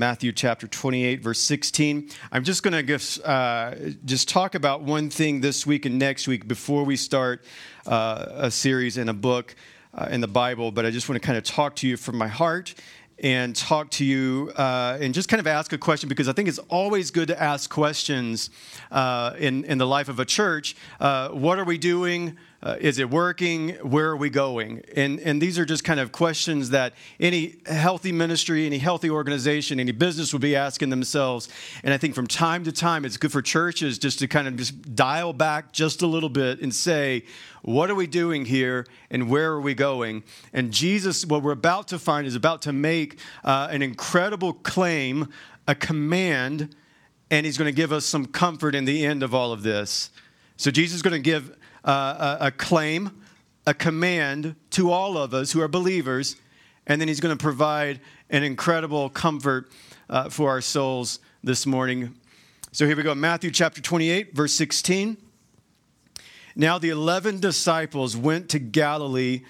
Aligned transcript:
Matthew 0.00 0.32
chapter 0.32 0.66
28, 0.66 1.22
verse 1.22 1.40
16. 1.40 2.08
I'm 2.32 2.42
just 2.42 2.62
going 2.62 2.86
to 2.86 3.28
uh, 3.28 3.74
just 4.06 4.30
talk 4.30 4.54
about 4.54 4.80
one 4.80 5.10
thing 5.10 5.42
this 5.42 5.66
week 5.66 5.84
and 5.84 5.98
next 5.98 6.26
week 6.26 6.48
before 6.48 6.84
we 6.84 6.96
start 6.96 7.44
uh, 7.86 8.24
a 8.30 8.50
series 8.50 8.96
in 8.96 9.10
a 9.10 9.12
book 9.12 9.54
uh, 9.92 10.08
in 10.10 10.22
the 10.22 10.26
Bible. 10.26 10.72
But 10.72 10.86
I 10.86 10.90
just 10.90 11.10
want 11.10 11.20
to 11.20 11.26
kind 11.26 11.36
of 11.36 11.44
talk 11.44 11.76
to 11.76 11.86
you 11.86 11.98
from 11.98 12.16
my 12.16 12.28
heart 12.28 12.74
and 13.22 13.54
talk 13.54 13.90
to 13.90 14.04
you 14.06 14.50
uh, 14.56 14.96
and 15.02 15.12
just 15.12 15.28
kind 15.28 15.38
of 15.38 15.46
ask 15.46 15.74
a 15.74 15.78
question 15.78 16.08
because 16.08 16.28
I 16.28 16.32
think 16.32 16.48
it's 16.48 16.58
always 16.70 17.10
good 17.10 17.28
to 17.28 17.38
ask 17.38 17.68
questions 17.68 18.48
uh, 18.90 19.34
in, 19.38 19.64
in 19.66 19.76
the 19.76 19.86
life 19.86 20.08
of 20.08 20.18
a 20.18 20.24
church. 20.24 20.76
Uh, 20.98 21.28
what 21.28 21.58
are 21.58 21.64
we 21.66 21.76
doing? 21.76 22.38
Uh, 22.62 22.76
is 22.78 22.98
it 22.98 23.08
working? 23.08 23.70
Where 23.76 24.10
are 24.10 24.16
we 24.16 24.28
going? 24.28 24.82
And, 24.94 25.18
and 25.20 25.40
these 25.40 25.58
are 25.58 25.64
just 25.64 25.82
kind 25.82 25.98
of 25.98 26.12
questions 26.12 26.70
that 26.70 26.92
any 27.18 27.56
healthy 27.64 28.12
ministry, 28.12 28.66
any 28.66 28.76
healthy 28.76 29.08
organization, 29.08 29.80
any 29.80 29.92
business 29.92 30.34
would 30.34 30.42
be 30.42 30.54
asking 30.54 30.90
themselves. 30.90 31.48
And 31.82 31.94
I 31.94 31.96
think 31.96 32.14
from 32.14 32.26
time 32.26 32.64
to 32.64 32.72
time, 32.72 33.06
it's 33.06 33.16
good 33.16 33.32
for 33.32 33.40
churches 33.40 33.98
just 33.98 34.18
to 34.18 34.28
kind 34.28 34.46
of 34.46 34.56
just 34.56 34.94
dial 34.94 35.32
back 35.32 35.72
just 35.72 36.02
a 36.02 36.06
little 36.06 36.28
bit 36.28 36.60
and 36.60 36.74
say, 36.74 37.24
what 37.62 37.90
are 37.90 37.94
we 37.94 38.06
doing 38.06 38.44
here 38.44 38.86
and 39.10 39.30
where 39.30 39.52
are 39.52 39.60
we 39.60 39.72
going? 39.72 40.22
And 40.52 40.70
Jesus, 40.70 41.24
what 41.24 41.42
we're 41.42 41.52
about 41.52 41.88
to 41.88 41.98
find, 41.98 42.26
is 42.26 42.34
about 42.34 42.60
to 42.62 42.74
make 42.74 43.18
uh, 43.42 43.68
an 43.70 43.80
incredible 43.80 44.52
claim, 44.52 45.28
a 45.66 45.74
command, 45.74 46.74
and 47.30 47.46
he's 47.46 47.56
going 47.56 47.72
to 47.72 47.76
give 47.76 47.90
us 47.90 48.04
some 48.04 48.26
comfort 48.26 48.74
in 48.74 48.84
the 48.84 49.06
end 49.06 49.22
of 49.22 49.34
all 49.34 49.50
of 49.50 49.62
this. 49.62 50.10
So 50.58 50.70
Jesus 50.70 50.96
is 50.96 51.02
going 51.02 51.14
to 51.14 51.18
give 51.18 51.56
uh, 51.84 52.36
a, 52.40 52.50
claim, 52.50 53.22
a 53.66 53.74
command 53.74 54.54
to 54.70 54.90
all 54.90 55.16
of 55.16 55.34
us 55.34 55.52
who 55.52 55.60
are 55.60 55.68
believers, 55.68 56.36
and 56.86 57.00
then 57.00 57.08
he's 57.08 57.20
going 57.20 57.36
to 57.36 57.42
provide 57.42 58.00
an 58.30 58.42
incredible 58.42 59.08
comfort 59.10 59.70
uh, 60.08 60.28
for 60.28 60.50
our 60.50 60.60
souls 60.60 61.20
this 61.42 61.66
morning. 61.66 62.14
So 62.72 62.86
here 62.86 62.96
we 62.96 63.02
go 63.02 63.14
Matthew 63.14 63.50
chapter 63.50 63.80
28, 63.80 64.34
verse 64.34 64.52
16. 64.54 65.16
Now 66.56 66.78
the 66.78 66.90
11 66.90 67.40
disciples 67.40 68.16
went 68.16 68.48
to 68.50 68.58
Galilee 68.58 69.42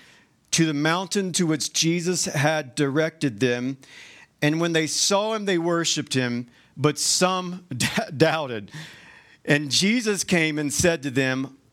to 0.52 0.66
the 0.66 0.74
mountain 0.74 1.32
to 1.32 1.46
which 1.46 1.72
Jesus 1.72 2.24
had 2.24 2.74
directed 2.74 3.40
them. 3.40 3.78
And 4.42 4.60
when 4.60 4.72
they 4.72 4.86
saw 4.86 5.34
him, 5.34 5.44
they 5.44 5.58
worshiped 5.58 6.14
him, 6.14 6.48
but 6.76 6.98
some 6.98 7.64
d- 7.76 7.86
doubted. 8.16 8.70
And 9.44 9.70
Jesus 9.70 10.24
came 10.24 10.58
and 10.58 10.72
said 10.72 11.02
to 11.02 11.10
them, 11.10 11.56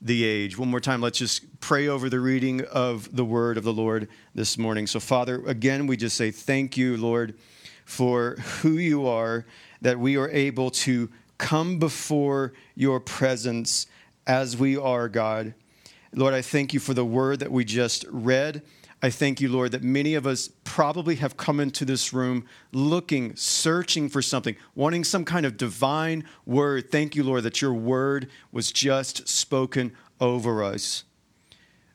the 0.00 0.24
age. 0.24 0.56
One 0.56 0.70
more 0.70 0.80
time, 0.80 1.00
let's 1.00 1.18
just 1.18 1.60
pray 1.60 1.88
over 1.88 2.08
the 2.08 2.20
reading 2.20 2.64
of 2.66 3.14
the 3.14 3.24
word 3.24 3.56
of 3.58 3.64
the 3.64 3.72
Lord 3.72 4.08
this 4.34 4.56
morning. 4.56 4.86
So, 4.86 5.00
Father, 5.00 5.42
again, 5.46 5.86
we 5.86 5.96
just 5.96 6.16
say 6.16 6.30
thank 6.30 6.76
you, 6.76 6.96
Lord, 6.96 7.34
for 7.84 8.36
who 8.60 8.72
you 8.72 9.06
are, 9.06 9.44
that 9.80 9.98
we 9.98 10.16
are 10.16 10.28
able 10.30 10.70
to 10.70 11.10
come 11.38 11.78
before 11.78 12.52
your 12.74 13.00
presence 13.00 13.86
as 14.26 14.56
we 14.56 14.76
are, 14.76 15.08
God. 15.08 15.54
Lord, 16.14 16.34
I 16.34 16.42
thank 16.42 16.72
you 16.72 16.80
for 16.80 16.94
the 16.94 17.04
word 17.04 17.40
that 17.40 17.50
we 17.50 17.64
just 17.64 18.04
read. 18.08 18.62
I 19.00 19.10
thank 19.10 19.40
you, 19.40 19.48
Lord, 19.48 19.72
that 19.72 19.84
many 19.84 20.14
of 20.14 20.26
us 20.26 20.50
probably 20.64 21.16
have 21.16 21.36
come 21.36 21.60
into 21.60 21.84
this 21.84 22.12
room 22.12 22.46
looking, 22.72 23.36
searching 23.36 24.08
for 24.08 24.20
something, 24.20 24.56
wanting 24.74 25.04
some 25.04 25.24
kind 25.24 25.46
of 25.46 25.56
divine 25.56 26.24
word. 26.44 26.90
Thank 26.90 27.14
you, 27.14 27.22
Lord, 27.22 27.44
that 27.44 27.62
your 27.62 27.74
word 27.74 28.28
was 28.50 28.72
just 28.72 29.28
spoken 29.28 29.92
over 30.20 30.64
us. 30.64 31.04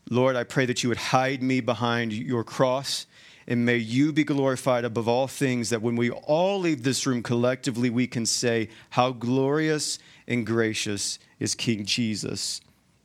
Lord, 0.09 0.37
I 0.37 0.45
pray 0.45 0.65
that 0.65 0.81
you 0.81 0.89
would 0.89 0.97
hide 0.97 1.43
me 1.43 1.59
behind 1.59 2.13
your 2.13 2.43
cross. 2.43 3.05
And 3.47 3.65
may 3.65 3.75
you 3.75 4.13
be 4.13 4.23
glorified 4.23 4.85
above 4.85 5.09
all 5.09 5.27
things, 5.27 5.69
that 5.71 5.81
when 5.81 5.97
we 5.97 6.09
all 6.09 6.59
leave 6.59 6.83
this 6.83 7.05
room 7.05 7.21
collectively, 7.21 7.89
we 7.89 8.07
can 8.07 8.25
say, 8.25 8.69
How 8.91 9.11
glorious 9.11 9.99
and 10.29 10.45
gracious 10.45 11.19
is 11.39 11.53
King 11.53 11.83
Jesus. 11.83 12.61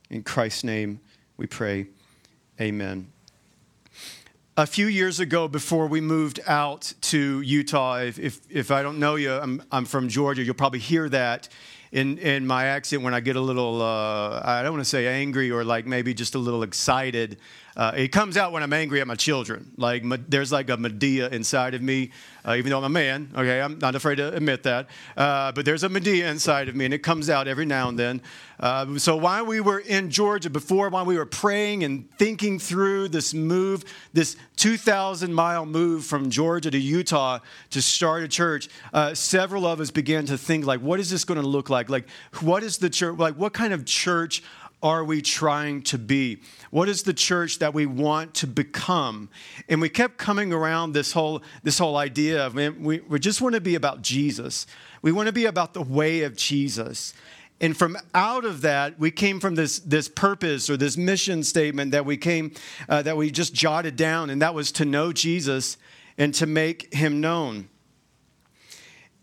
In 0.09 0.23
Christ's 0.23 0.63
name 0.63 1.01
we 1.35 1.45
pray. 1.45 1.87
Amen 2.61 3.11
a 4.61 4.65
few 4.65 4.87
years 4.87 5.21
ago 5.21 5.47
before 5.47 5.87
we 5.87 6.01
moved 6.01 6.41
out 6.45 6.91
to 6.99 7.39
Utah, 7.39 7.99
if, 7.99 8.19
if, 8.19 8.41
if, 8.49 8.71
I 8.71 8.83
don't 8.83 8.99
know 8.99 9.15
you, 9.15 9.31
I'm, 9.31 9.63
I'm 9.71 9.85
from 9.85 10.09
Georgia, 10.09 10.43
you'll 10.43 10.53
probably 10.53 10.79
hear 10.79 11.07
that 11.07 11.47
in, 11.93 12.17
in 12.17 12.45
my 12.45 12.65
accent 12.65 13.01
when 13.01 13.13
I 13.13 13.21
get 13.21 13.37
a 13.37 13.41
little, 13.41 13.81
uh, 13.81 14.41
I 14.43 14.61
don't 14.61 14.73
want 14.73 14.83
to 14.83 14.89
say 14.89 15.07
angry 15.07 15.49
or 15.49 15.63
like 15.63 15.85
maybe 15.85 16.13
just 16.13 16.35
a 16.35 16.39
little 16.39 16.63
excited. 16.63 17.37
Uh, 17.79 17.93
it 17.95 18.09
comes 18.09 18.35
out 18.35 18.51
when 18.51 18.61
I'm 18.61 18.73
angry 18.73 18.99
at 18.99 19.07
my 19.07 19.15
children. 19.15 19.71
Like 19.77 20.03
there's 20.27 20.51
like 20.51 20.69
a 20.69 20.75
Madea 20.75 21.31
inside 21.31 21.73
of 21.73 21.81
me, 21.81 22.11
uh, 22.45 22.55
even 22.57 22.71
though 22.71 22.79
I'm 22.79 22.83
a 22.83 22.89
man. 22.89 23.31
Okay, 23.33 23.61
I'm 23.61 23.79
not 23.79 23.95
afraid 23.95 24.15
to 24.15 24.35
admit 24.35 24.63
that. 24.63 24.89
Uh, 25.15 25.53
but 25.53 25.63
there's 25.63 25.85
a 25.85 25.87
Madea 25.87 26.29
inside 26.29 26.67
of 26.67 26.75
me, 26.75 26.83
and 26.83 26.93
it 26.93 27.03
comes 27.03 27.29
out 27.29 27.47
every 27.47 27.65
now 27.65 27.87
and 27.87 27.97
then. 27.97 28.21
Uh, 28.59 28.97
so 28.97 29.15
while 29.15 29.45
we 29.45 29.61
were 29.61 29.79
in 29.79 30.09
Georgia 30.09 30.49
before, 30.49 30.89
while 30.89 31.05
we 31.05 31.17
were 31.17 31.25
praying 31.25 31.85
and 31.85 32.11
thinking 32.17 32.59
through 32.59 33.07
this 33.07 33.33
move, 33.33 33.85
this 34.11 34.35
2,000 34.57 35.33
mile 35.33 35.65
move 35.65 36.03
from 36.03 36.29
Georgia 36.29 36.69
to 36.69 36.77
Utah 36.77 37.39
to 37.69 37.81
start 37.81 38.23
a 38.23 38.27
church, 38.27 38.67
uh, 38.91 39.13
several 39.13 39.65
of 39.65 39.79
us 39.79 39.89
began 39.89 40.25
to 40.25 40.37
think 40.37 40.65
like, 40.65 40.81
what 40.81 40.99
is 40.99 41.09
this 41.09 41.23
going 41.23 41.39
to 41.39 41.47
look 41.47 41.69
like? 41.69 41.89
Like, 41.89 42.09
what 42.41 42.61
is 42.61 42.79
the 42.79 42.89
church? 42.89 43.17
Like, 43.17 43.35
what 43.35 43.53
kind 43.53 43.71
of 43.71 43.85
church 43.85 44.43
are 44.81 45.03
we 45.03 45.21
trying 45.21 45.81
to 45.83 45.97
be? 45.97 46.41
What 46.71 46.87
is 46.87 47.03
the 47.03 47.13
church 47.13 47.59
that 47.59 47.73
we 47.73 47.85
want 47.85 48.33
to 48.35 48.47
become? 48.47 49.29
And 49.67 49.81
we 49.81 49.89
kept 49.89 50.17
coming 50.17 50.53
around 50.53 50.93
this 50.93 51.11
whole, 51.11 51.41
this 51.63 51.77
whole 51.77 51.97
idea 51.97 52.45
of 52.45 52.55
man, 52.55 52.83
we, 52.83 52.99
we 53.01 53.19
just 53.19 53.41
want 53.41 53.55
to 53.55 53.61
be 53.61 53.75
about 53.75 54.01
Jesus. 54.01 54.65
We 55.01 55.11
want 55.11 55.27
to 55.27 55.33
be 55.33 55.45
about 55.45 55.73
the 55.73 55.81
way 55.81 56.23
of 56.23 56.35
Jesus. 56.37 57.13
And 57.61 57.75
from 57.75 57.97
out 58.15 58.45
of 58.45 58.61
that, 58.61 58.97
we 58.99 59.11
came 59.11 59.39
from 59.39 59.55
this, 59.55 59.79
this 59.79 60.07
purpose 60.07 60.69
or 60.69 60.77
this 60.77 60.95
mission 60.95 61.43
statement 61.43 61.91
that 61.91 62.05
we 62.05 62.15
came, 62.15 62.53
uh, 62.87 63.01
that 63.01 63.17
we 63.17 63.31
just 63.31 63.53
jotted 63.53 63.97
down, 63.97 64.29
and 64.29 64.41
that 64.41 64.53
was 64.53 64.71
to 64.73 64.85
know 64.85 65.11
Jesus 65.11 65.77
and 66.17 66.33
to 66.35 66.45
make 66.45 66.93
him 66.93 67.19
known. 67.19 67.67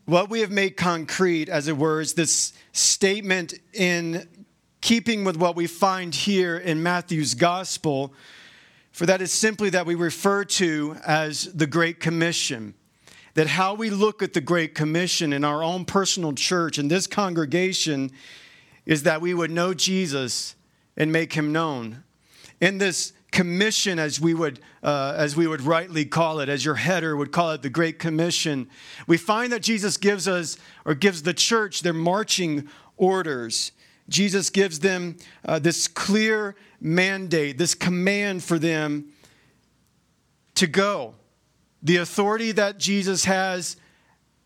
What 0.04 0.28
we 0.28 0.40
have 0.40 0.50
made 0.50 0.76
concrete, 0.76 1.48
as 1.48 1.66
it 1.66 1.76
were, 1.76 2.00
is 2.00 2.14
this 2.14 2.52
statement 2.72 3.54
in 3.72 4.28
keeping 4.86 5.24
with 5.24 5.36
what 5.36 5.56
we 5.56 5.66
find 5.66 6.14
here 6.14 6.56
in 6.56 6.80
Matthew's 6.80 7.34
gospel, 7.34 8.14
for 8.92 9.04
that 9.04 9.20
is 9.20 9.32
simply 9.32 9.68
that 9.68 9.84
we 9.84 9.96
refer 9.96 10.44
to 10.44 10.96
as 11.04 11.52
the 11.52 11.66
Great 11.66 11.98
Commission. 11.98 12.72
That 13.34 13.48
how 13.48 13.74
we 13.74 13.90
look 13.90 14.22
at 14.22 14.32
the 14.32 14.40
Great 14.40 14.76
Commission 14.76 15.32
in 15.32 15.42
our 15.42 15.60
own 15.60 15.86
personal 15.86 16.34
church, 16.34 16.78
in 16.78 16.86
this 16.86 17.08
congregation, 17.08 18.12
is 18.84 19.02
that 19.02 19.20
we 19.20 19.34
would 19.34 19.50
know 19.50 19.74
Jesus 19.74 20.54
and 20.96 21.10
make 21.10 21.32
him 21.32 21.50
known. 21.50 22.04
In 22.60 22.78
this 22.78 23.12
commission 23.32 23.98
as 23.98 24.20
we 24.20 24.34
would 24.34 24.60
uh, 24.84 25.14
as 25.16 25.34
we 25.34 25.48
would 25.48 25.62
rightly 25.62 26.04
call 26.04 26.38
it 26.38 26.48
as 26.48 26.64
your 26.64 26.76
header 26.76 27.16
would 27.16 27.32
call 27.32 27.50
it 27.50 27.60
the 27.60 27.68
great 27.68 27.98
commission 27.98 28.66
we 29.06 29.18
find 29.18 29.52
that 29.52 29.60
jesus 29.60 29.98
gives 29.98 30.26
us 30.26 30.56
or 30.86 30.94
gives 30.94 31.22
the 31.22 31.34
church 31.34 31.82
their 31.82 31.92
marching 31.92 32.66
orders 32.96 33.72
Jesus 34.08 34.50
gives 34.50 34.80
them 34.80 35.16
uh, 35.44 35.58
this 35.58 35.88
clear 35.88 36.54
mandate, 36.80 37.58
this 37.58 37.74
command 37.74 38.44
for 38.44 38.58
them 38.58 39.12
to 40.54 40.66
go. 40.66 41.14
The 41.82 41.96
authority 41.96 42.52
that 42.52 42.78
Jesus 42.78 43.24
has, 43.24 43.76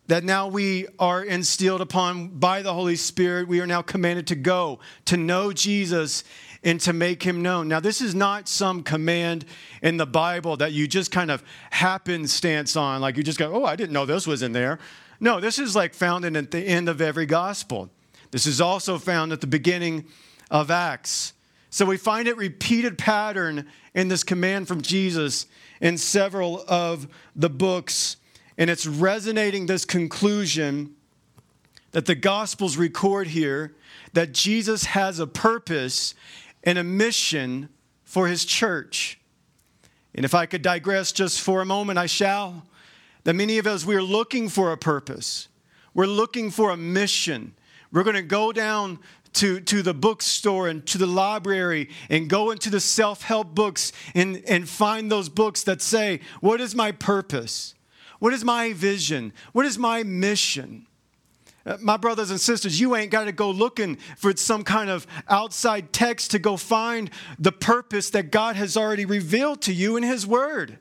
that 0.07 0.25
now 0.25 0.49
we 0.49 0.87
are 0.99 1.23
instilled 1.23 1.81
upon 1.81 2.29
by 2.29 2.63
the 2.63 2.75
Holy 2.75 2.97
Spirit, 2.97 3.49
we 3.49 3.61
are 3.61 3.67
now 3.67 3.83
commanded 3.83 4.27
to 4.29 4.35
go, 4.35 4.81
to 5.05 5.17
know 5.17 5.53
Jesus 5.53 6.25
and 6.63 6.81
to 6.81 6.93
make 6.93 7.23
him 7.23 7.43
known. 7.43 7.69
Now, 7.69 7.81
this 7.81 8.01
is 8.01 8.15
not 8.15 8.49
some 8.49 8.83
command 8.83 9.45
in 9.83 9.97
the 9.97 10.07
Bible 10.07 10.57
that 10.59 10.73
you 10.73 10.87
just 10.87 11.11
kind 11.11 11.31
of 11.31 11.43
happenstance 11.71 12.77
on, 12.77 13.01
like 13.01 13.17
you 13.17 13.23
just 13.23 13.39
go, 13.39 13.55
oh, 13.55 13.65
I 13.65 13.77
didn't 13.77 13.93
know 13.93 14.05
this 14.05 14.27
was 14.27 14.43
in 14.43 14.53
there. 14.53 14.79
No, 15.21 15.41
this 15.41 15.59
is 15.59 15.77
like 15.77 15.95
found 15.95 16.25
in 16.25 16.37
at 16.37 16.51
the 16.51 16.61
end 16.61 16.89
of 16.89 17.01
every 17.01 17.27
gospel. 17.27 17.91
This 18.31 18.47
is 18.47 18.61
also 18.61 18.99
found 18.99 19.33
at 19.33 19.41
the 19.41 19.47
beginning 19.47 20.07
of 20.51 20.71
Acts. 20.71 21.33
So 21.71 21.87
we 21.87 21.97
find 21.97 22.27
it 22.27 22.37
repeated 22.37 22.99
pattern 22.99 23.67
in 23.95 24.09
this 24.09 24.25
command 24.25 24.69
from 24.69 24.83
Jesus 24.83 25.47
in 25.81 25.97
several 25.97 26.65
of 26.69 27.09
the 27.35 27.51
books, 27.51 28.17
and 28.59 28.69
it's 28.69 28.87
resonating 28.87 29.67
this 29.67 29.85
conclusion 29.85 30.95
that 31.93 32.07
the 32.07 32.15
Gospels 32.15 32.77
record 32.77 33.29
here 33.29 33.75
that 34.13 34.33
Jesus 34.33 34.85
has 34.85 35.19
a 35.19 35.27
purpose 35.27 36.15
and 36.65 36.79
a 36.79 36.85
mission 36.85 37.69
for 38.05 38.27
his 38.27 38.45
church. 38.45 39.19
And 40.15 40.25
if 40.25 40.35
I 40.35 40.47
could 40.47 40.63
digress 40.63 41.13
just 41.13 41.41
for 41.41 41.61
a 41.61 41.67
moment, 41.67 41.99
I 41.99 42.07
shall. 42.07 42.65
That 43.25 43.35
many 43.35 43.59
of 43.59 43.67
us, 43.67 43.85
we're 43.85 44.03
looking 44.03 44.49
for 44.49 44.73
a 44.73 44.77
purpose, 44.77 45.49
we're 45.95 46.07
looking 46.07 46.51
for 46.51 46.71
a 46.71 46.77
mission. 46.77 47.55
We're 47.93 48.05
going 48.05 48.17
to 48.17 48.23
go 48.23 48.53
down 48.53 48.99
to, 49.35 49.61
to 49.61 49.83
the 49.83 49.95
bookstore 49.95 50.69
and 50.69 50.85
to 50.87 50.99
the 50.99 51.07
library 51.07 51.89
and 52.09 52.29
go 52.29 52.51
into 52.51 52.71
the 52.71 52.81
self 52.81 53.23
help 53.23 53.55
books 53.55 53.93
and, 54.15 54.43
and 54.49 54.69
find 54.69 55.11
those 55.11 55.29
books 55.29 55.63
that 55.65 55.81
say, 55.81 56.21
What 56.41 56.61
is 56.61 56.75
my 56.75 56.93
purpose? 56.93 57.75
What 58.19 58.33
is 58.35 58.45
my 58.45 58.73
vision? 58.73 59.33
What 59.53 59.67
is 59.67 59.79
my 59.79 60.03
mission? 60.03 60.87
Uh, 61.67 61.77
my 61.81 61.97
brothers 61.97 62.31
and 62.31 62.41
sisters, 62.41 62.81
you 62.81 62.97
ain't 62.97 63.11
got 63.11 63.25
to 63.25 63.33
go 63.33 63.51
looking 63.51 63.97
for 64.17 64.35
some 64.37 64.65
kind 64.65 64.89
of 64.89 65.07
outside 65.29 65.93
text 65.93 66.31
to 66.31 66.39
go 66.39 66.57
find 66.57 67.11
the 67.39 67.53
purpose 67.53 68.11
that 68.11 68.31
God 68.31 68.57
has 68.57 68.77
already 68.77 69.05
revealed 69.05 69.61
to 69.63 69.73
you 69.73 69.97
in 69.97 70.03
His 70.03 70.27
Word. 70.27 70.79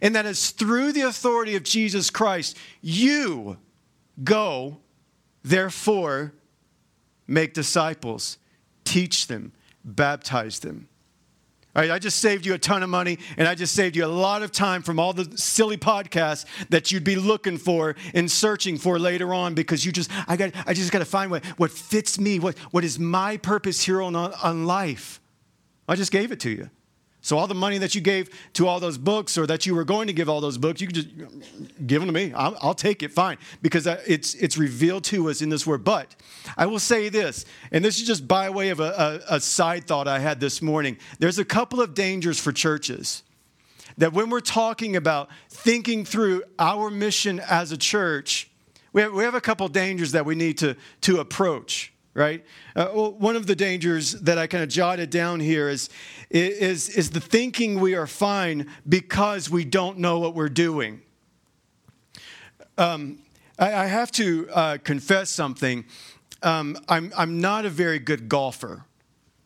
And 0.00 0.14
that 0.16 0.26
is 0.26 0.50
through 0.50 0.92
the 0.92 1.02
authority 1.02 1.56
of 1.56 1.62
Jesus 1.62 2.10
Christ, 2.10 2.56
you 2.80 3.58
go, 4.24 4.78
therefore, 5.42 6.32
make 7.26 7.54
disciples, 7.54 8.38
teach 8.84 9.26
them, 9.26 9.52
baptize 9.84 10.60
them. 10.60 10.88
All 11.76 11.82
right, 11.82 11.92
I 11.92 11.98
just 11.98 12.18
saved 12.18 12.44
you 12.44 12.54
a 12.54 12.58
ton 12.58 12.82
of 12.82 12.88
money, 12.88 13.18
and 13.36 13.46
I 13.46 13.54
just 13.54 13.74
saved 13.74 13.94
you 13.94 14.04
a 14.04 14.06
lot 14.06 14.42
of 14.42 14.50
time 14.50 14.82
from 14.82 14.98
all 14.98 15.12
the 15.12 15.36
silly 15.36 15.76
podcasts 15.76 16.44
that 16.70 16.90
you'd 16.90 17.04
be 17.04 17.14
looking 17.14 17.56
for 17.56 17.94
and 18.14 18.28
searching 18.28 18.78
for 18.78 18.98
later 18.98 19.32
on 19.32 19.54
because 19.54 19.84
you 19.84 19.92
just, 19.92 20.10
I 20.26 20.36
got, 20.36 20.52
I 20.66 20.74
just 20.74 20.90
got 20.90 21.00
to 21.00 21.04
find 21.04 21.30
what, 21.30 21.44
what 21.56 21.70
fits 21.70 22.18
me, 22.18 22.40
what, 22.40 22.58
what 22.72 22.82
is 22.82 22.98
my 22.98 23.36
purpose 23.36 23.82
here 23.84 24.02
on, 24.02 24.16
on 24.16 24.66
life. 24.66 25.20
I 25.86 25.94
just 25.94 26.10
gave 26.10 26.32
it 26.32 26.40
to 26.40 26.50
you. 26.50 26.70
So 27.20 27.36
all 27.36 27.48
the 27.48 27.54
money 27.54 27.78
that 27.78 27.94
you 27.94 28.00
gave 28.00 28.30
to 28.54 28.68
all 28.68 28.78
those 28.80 28.96
books, 28.96 29.36
or 29.36 29.46
that 29.46 29.66
you 29.66 29.74
were 29.74 29.84
going 29.84 30.06
to 30.06 30.12
give 30.12 30.28
all 30.28 30.40
those 30.40 30.56
books, 30.56 30.80
you 30.80 30.86
can 30.86 30.94
just 30.94 31.08
give 31.86 32.00
them 32.00 32.06
to 32.06 32.12
me. 32.12 32.32
I'll, 32.32 32.56
I'll 32.62 32.74
take 32.74 33.02
it, 33.02 33.12
fine, 33.12 33.38
because 33.60 33.86
uh, 33.86 34.00
it's 34.06 34.34
it's 34.34 34.56
revealed 34.56 35.04
to 35.04 35.28
us 35.28 35.42
in 35.42 35.48
this 35.48 35.66
word. 35.66 35.82
But 35.84 36.14
I 36.56 36.66
will 36.66 36.78
say 36.78 37.08
this, 37.08 37.44
and 37.72 37.84
this 37.84 38.00
is 38.00 38.06
just 38.06 38.28
by 38.28 38.50
way 38.50 38.70
of 38.70 38.80
a, 38.80 39.22
a, 39.30 39.36
a 39.36 39.40
side 39.40 39.86
thought 39.86 40.06
I 40.06 40.20
had 40.20 40.38
this 40.38 40.62
morning. 40.62 40.96
There's 41.18 41.38
a 41.38 41.44
couple 41.44 41.80
of 41.80 41.92
dangers 41.92 42.38
for 42.38 42.52
churches 42.52 43.24
that 43.98 44.12
when 44.12 44.30
we're 44.30 44.40
talking 44.40 44.94
about 44.94 45.28
thinking 45.50 46.04
through 46.04 46.44
our 46.58 46.88
mission 46.88 47.40
as 47.40 47.72
a 47.72 47.76
church, 47.76 48.48
we 48.92 49.02
have, 49.02 49.12
we 49.12 49.24
have 49.24 49.34
a 49.34 49.40
couple 49.40 49.66
dangers 49.66 50.12
that 50.12 50.24
we 50.24 50.36
need 50.36 50.56
to 50.58 50.76
to 51.00 51.18
approach 51.18 51.92
right? 52.18 52.44
Uh, 52.74 52.90
well, 52.92 53.12
one 53.12 53.36
of 53.36 53.46
the 53.46 53.54
dangers 53.54 54.12
that 54.12 54.38
I 54.38 54.48
kind 54.48 54.64
of 54.64 54.68
jotted 54.68 55.08
down 55.08 55.38
here 55.38 55.68
is, 55.68 55.88
is, 56.30 56.88
is 56.88 57.10
the 57.10 57.20
thinking 57.20 57.78
we 57.78 57.94
are 57.94 58.08
fine 58.08 58.66
because 58.88 59.48
we 59.48 59.64
don't 59.64 59.98
know 59.98 60.18
what 60.18 60.34
we're 60.34 60.48
doing. 60.48 61.00
Um, 62.76 63.20
I, 63.56 63.72
I, 63.72 63.86
have 63.86 64.10
to 64.12 64.48
uh, 64.52 64.78
confess 64.82 65.30
something. 65.30 65.84
Um, 66.42 66.76
I'm, 66.88 67.12
I'm 67.16 67.40
not 67.40 67.64
a 67.64 67.70
very 67.70 68.00
good 68.00 68.28
golfer, 68.28 68.84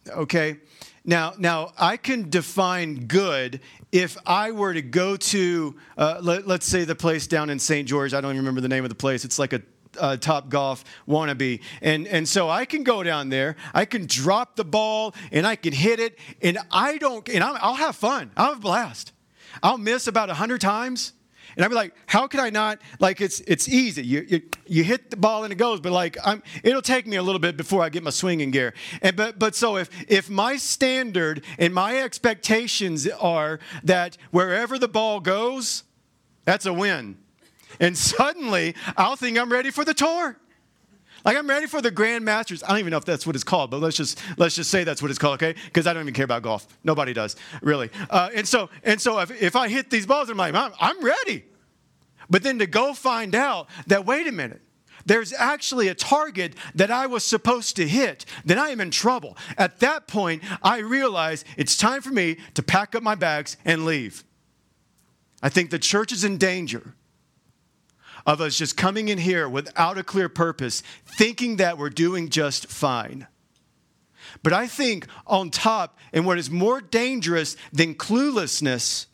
okay? 0.08 0.56
Now, 1.04 1.34
now 1.36 1.72
I 1.78 1.98
can 1.98 2.30
define 2.30 3.06
good 3.06 3.60
if 3.90 4.16
I 4.26 4.52
were 4.52 4.72
to 4.72 4.82
go 4.82 5.16
to, 5.16 5.76
uh, 5.98 6.20
let, 6.22 6.46
us 6.48 6.64
say, 6.64 6.84
the 6.84 6.94
place 6.94 7.26
down 7.26 7.50
in 7.50 7.58
St. 7.58 7.86
George. 7.86 8.14
I 8.14 8.22
don't 8.22 8.30
even 8.30 8.38
remember 8.38 8.62
the 8.62 8.68
name 8.68 8.84
of 8.84 8.90
the 8.90 8.94
place. 8.94 9.26
It's 9.26 9.38
like 9.38 9.52
a 9.52 9.60
uh, 9.98 10.16
Topgolf 10.18 10.84
wannabe. 11.08 11.60
And, 11.80 12.06
and 12.06 12.28
so 12.28 12.48
I 12.48 12.64
can 12.64 12.84
go 12.84 13.02
down 13.02 13.28
there, 13.28 13.56
I 13.74 13.84
can 13.84 14.06
drop 14.06 14.56
the 14.56 14.64
ball, 14.64 15.14
and 15.30 15.46
I 15.46 15.56
can 15.56 15.72
hit 15.72 16.00
it, 16.00 16.18
and 16.40 16.58
I 16.70 16.98
don't, 16.98 17.28
and 17.28 17.42
i 17.42 17.66
will 17.66 17.74
have 17.74 17.96
fun. 17.96 18.30
I'll 18.36 18.50
have 18.50 18.58
a 18.58 18.60
blast. 18.60 19.12
I'll 19.62 19.78
miss 19.78 20.06
about 20.06 20.28
100 20.28 20.60
times. 20.60 21.12
And 21.54 21.64
I'd 21.64 21.68
be 21.68 21.74
like, 21.74 21.94
how 22.06 22.26
could 22.28 22.40
I 22.40 22.48
not? 22.48 22.80
Like, 22.98 23.20
it's 23.20 23.40
it's 23.40 23.68
easy. 23.68 24.06
You, 24.06 24.24
you, 24.26 24.42
you 24.66 24.84
hit 24.84 25.10
the 25.10 25.18
ball 25.18 25.44
and 25.44 25.52
it 25.52 25.56
goes, 25.56 25.80
but 25.80 25.92
like, 25.92 26.16
I'm, 26.24 26.42
it'll 26.62 26.80
take 26.80 27.06
me 27.06 27.16
a 27.16 27.22
little 27.22 27.38
bit 27.38 27.58
before 27.58 27.82
I 27.82 27.90
get 27.90 28.02
my 28.02 28.10
swinging 28.10 28.50
gear. 28.50 28.72
And 29.02 29.16
but 29.16 29.38
but 29.38 29.54
so 29.54 29.76
if 29.76 29.90
if 30.10 30.30
my 30.30 30.56
standard 30.56 31.44
and 31.58 31.74
my 31.74 31.98
expectations 31.98 33.06
are 33.06 33.60
that 33.82 34.16
wherever 34.30 34.78
the 34.78 34.88
ball 34.88 35.20
goes, 35.20 35.84
that's 36.46 36.64
a 36.64 36.72
win 36.72 37.18
and 37.80 37.96
suddenly 37.96 38.74
I'll 38.96 39.16
think 39.16 39.38
I'm 39.38 39.50
ready 39.50 39.70
for 39.70 39.84
the 39.84 39.94
tour. 39.94 40.36
Like 41.24 41.36
I'm 41.36 41.48
ready 41.48 41.66
for 41.66 41.80
the 41.80 41.90
Grand 41.90 42.24
Masters. 42.24 42.62
I 42.62 42.68
don't 42.68 42.78
even 42.78 42.90
know 42.90 42.96
if 42.96 43.04
that's 43.04 43.26
what 43.26 43.36
it's 43.36 43.44
called, 43.44 43.70
but 43.70 43.80
let's 43.80 43.96
just 43.96 44.20
let's 44.38 44.56
just 44.56 44.70
say 44.70 44.84
that's 44.84 45.00
what 45.00 45.10
it's 45.10 45.18
called, 45.18 45.34
okay? 45.34 45.54
Because 45.66 45.86
I 45.86 45.92
don't 45.92 46.02
even 46.02 46.14
care 46.14 46.24
about 46.24 46.42
golf. 46.42 46.66
Nobody 46.82 47.12
does, 47.12 47.36
really. 47.60 47.90
Uh, 48.10 48.30
and 48.34 48.46
so 48.46 48.70
and 48.82 49.00
so 49.00 49.18
if, 49.20 49.30
if 49.42 49.56
I 49.56 49.68
hit 49.68 49.90
these 49.90 50.06
balls, 50.06 50.28
I'm 50.30 50.36
like, 50.36 50.54
I'm, 50.54 50.72
I'm 50.80 51.00
ready. 51.04 51.44
But 52.28 52.42
then 52.42 52.58
to 52.58 52.66
go 52.66 52.94
find 52.94 53.34
out 53.34 53.68
that 53.86 54.04
wait 54.04 54.26
a 54.26 54.32
minute, 54.32 54.62
there's 55.06 55.32
actually 55.32 55.88
a 55.88 55.94
target 55.94 56.54
that 56.74 56.90
I 56.90 57.06
was 57.06 57.24
supposed 57.24 57.76
to 57.76 57.86
hit, 57.86 58.24
then 58.44 58.58
I 58.58 58.68
am 58.70 58.80
in 58.80 58.90
trouble. 58.90 59.36
At 59.58 59.80
that 59.80 60.06
point, 60.06 60.42
I 60.62 60.78
realize 60.78 61.44
it's 61.56 61.76
time 61.76 62.02
for 62.02 62.10
me 62.10 62.38
to 62.54 62.62
pack 62.62 62.94
up 62.94 63.02
my 63.02 63.14
bags 63.14 63.56
and 63.64 63.84
leave. 63.84 64.24
I 65.42 65.48
think 65.48 65.70
the 65.70 65.78
church 65.78 66.12
is 66.12 66.24
in 66.24 66.38
danger 66.38 66.94
of 68.26 68.40
us 68.40 68.56
just 68.56 68.76
coming 68.76 69.08
in 69.08 69.18
here 69.18 69.48
without 69.48 69.98
a 69.98 70.02
clear 70.02 70.28
purpose, 70.28 70.82
thinking 71.04 71.56
that 71.56 71.78
we're 71.78 71.90
doing 71.90 72.28
just 72.28 72.66
fine. 72.66 73.26
But 74.42 74.52
I 74.52 74.66
think 74.66 75.06
on 75.26 75.50
top, 75.50 75.98
and 76.12 76.26
what 76.26 76.38
is 76.38 76.50
more 76.50 76.80
dangerous 76.80 77.56
than 77.72 77.94
cluelessness, 77.94 79.06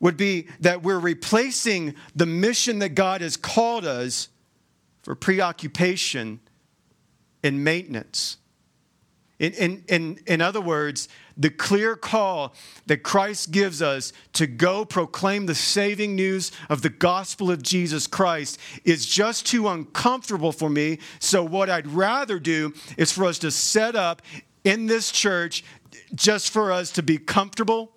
would 0.00 0.16
be 0.16 0.48
that 0.60 0.82
we're 0.82 0.98
replacing 0.98 1.94
the 2.14 2.26
mission 2.26 2.80
that 2.80 2.90
God 2.90 3.20
has 3.20 3.36
called 3.36 3.84
us 3.86 4.28
for 5.02 5.14
preoccupation 5.14 6.40
and 7.42 7.64
maintenance. 7.64 8.38
In, 9.44 9.52
in, 9.52 9.84
in, 9.88 10.18
in 10.26 10.40
other 10.40 10.60
words, 10.60 11.08
the 11.36 11.50
clear 11.50 11.96
call 11.96 12.54
that 12.86 13.02
Christ 13.02 13.50
gives 13.50 13.82
us 13.82 14.12
to 14.34 14.46
go 14.46 14.84
proclaim 14.86 15.44
the 15.44 15.54
saving 15.54 16.14
news 16.14 16.50
of 16.70 16.80
the 16.80 16.88
gospel 16.88 17.50
of 17.50 17.62
Jesus 17.62 18.06
Christ 18.06 18.58
is 18.84 19.04
just 19.04 19.46
too 19.46 19.68
uncomfortable 19.68 20.52
for 20.52 20.70
me. 20.70 20.98
So, 21.18 21.44
what 21.44 21.68
I'd 21.68 21.88
rather 21.88 22.38
do 22.38 22.72
is 22.96 23.12
for 23.12 23.24
us 23.26 23.38
to 23.40 23.50
set 23.50 23.96
up 23.96 24.22
in 24.64 24.86
this 24.86 25.12
church 25.12 25.62
just 26.14 26.50
for 26.50 26.72
us 26.72 26.90
to 26.92 27.02
be 27.02 27.18
comfortable 27.18 27.92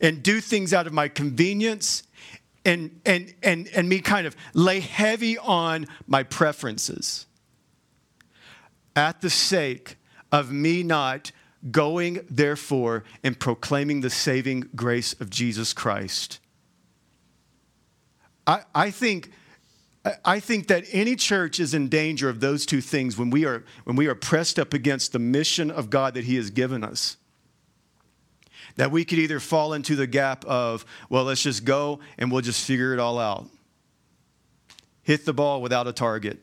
and 0.00 0.22
do 0.22 0.40
things 0.40 0.72
out 0.72 0.86
of 0.86 0.92
my 0.92 1.08
convenience 1.08 2.04
and, 2.64 3.00
and, 3.04 3.34
and, 3.42 3.68
and 3.74 3.88
me 3.88 4.00
kind 4.00 4.26
of 4.26 4.36
lay 4.52 4.80
heavy 4.80 5.38
on 5.38 5.86
my 6.06 6.22
preferences 6.22 7.26
at 8.94 9.20
the 9.20 9.30
sake 9.30 9.96
of 10.32 10.52
me 10.52 10.82
not 10.82 11.32
going, 11.70 12.24
therefore, 12.30 13.04
and 13.22 13.38
proclaiming 13.38 14.00
the 14.00 14.10
saving 14.10 14.68
grace 14.74 15.14
of 15.14 15.30
Jesus 15.30 15.72
Christ. 15.72 16.38
I, 18.46 18.62
I 18.74 18.90
think. 18.90 19.32
I 20.24 20.38
think 20.38 20.68
that 20.68 20.84
any 20.92 21.16
church 21.16 21.58
is 21.58 21.74
in 21.74 21.88
danger 21.88 22.28
of 22.28 22.38
those 22.38 22.64
two 22.64 22.80
things 22.80 23.18
when 23.18 23.28
we 23.28 23.44
are 23.44 23.64
when 23.82 23.96
we 23.96 24.06
are 24.06 24.14
pressed 24.14 24.56
up 24.56 24.72
against 24.72 25.10
the 25.10 25.18
mission 25.18 25.68
of 25.68 25.90
God 25.90 26.14
that 26.14 26.22
He 26.22 26.36
has 26.36 26.50
given 26.50 26.84
us. 26.84 27.16
That 28.76 28.92
we 28.92 29.04
could 29.04 29.18
either 29.18 29.40
fall 29.40 29.72
into 29.72 29.96
the 29.96 30.06
gap 30.06 30.44
of, 30.44 30.86
well, 31.08 31.24
let's 31.24 31.42
just 31.42 31.64
go 31.64 31.98
and 32.18 32.30
we'll 32.30 32.40
just 32.40 32.64
figure 32.64 32.92
it 32.92 33.00
all 33.00 33.18
out. 33.18 33.46
Hit 35.02 35.24
the 35.24 35.32
ball 35.32 35.60
without 35.60 35.88
a 35.88 35.92
target 35.92 36.38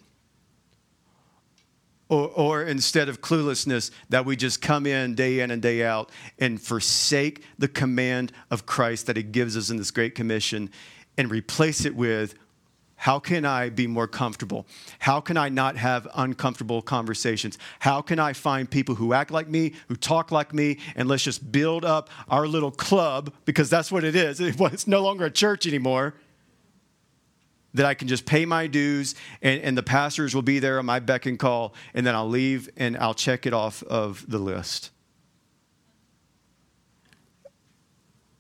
or, 2.14 2.30
or 2.30 2.64
instead 2.64 3.10
of 3.10 3.22
cluelessness, 3.22 3.90
that 4.10 4.26
we 4.26 4.36
just 4.36 4.62
come 4.62 4.86
in 4.86 5.16
day 5.16 5.40
in 5.40 5.50
and 5.50 5.62
day 5.62 5.84
out 5.84 6.12
and 6.38 6.62
forsake 6.62 7.44
the 7.58 7.68
command 7.68 8.32
of 8.52 8.66
Christ 8.66 9.08
that 9.08 9.18
He 9.18 9.24
gives 9.24 9.58
us 9.58 9.70
in 9.70 9.78
this 9.78 9.92
Great 9.92 10.14
Commission 10.14 10.70
and 11.18 11.32
replace 11.32 11.86
it 11.86 11.96
with 11.96 12.36
how 12.96 13.20
can 13.20 13.44
I 13.44 13.70
be 13.70 13.86
more 13.86 14.08
comfortable? 14.08 14.66
How 15.00 15.20
can 15.20 15.36
I 15.36 15.50
not 15.50 15.76
have 15.76 16.08
uncomfortable 16.16 16.82
conversations? 16.82 17.58
How 17.80 18.02
can 18.02 18.18
I 18.18 18.32
find 18.32 18.70
people 18.70 18.96
who 18.96 19.12
act 19.12 19.30
like 19.30 19.50
me, 19.50 19.74
who 19.90 19.96
talk 19.96 20.32
like 20.32 20.54
me, 20.54 20.78
and 20.96 21.10
let's 21.10 21.24
just 21.24 21.52
build 21.52 21.84
up 21.84 22.10
our 22.30 22.48
little 22.48 22.72
club 22.72 23.34
because 23.44 23.70
that's 23.70 23.92
what 23.92 24.04
it 24.04 24.16
is. 24.16 24.40
It's 24.74 24.88
no 24.88 25.02
longer 25.02 25.26
a 25.26 25.32
church 25.32 25.68
anymore 25.68 26.14
that 27.74 27.86
I 27.86 27.94
can 27.94 28.08
just 28.08 28.26
pay 28.26 28.46
my 28.46 28.68
dues 28.68 29.16
and, 29.42 29.62
and, 29.62 29.78
the 29.78 29.84
pastors 29.84 30.36
will 30.36 30.44
be 30.44 30.60
there 30.60 30.80
on 30.80 30.86
my 30.86 31.00
beck 31.00 31.26
and 31.26 31.40
call, 31.40 31.74
and 31.94 32.06
then 32.06 32.14
I'll 32.16 32.30
leave 32.30 32.70
and 32.78 32.96
I'll 32.98 33.16
check 33.16 33.46
it 33.46 33.54
off 33.54 33.82
of 33.84 34.26
the 34.28 34.38
list. 34.38 34.92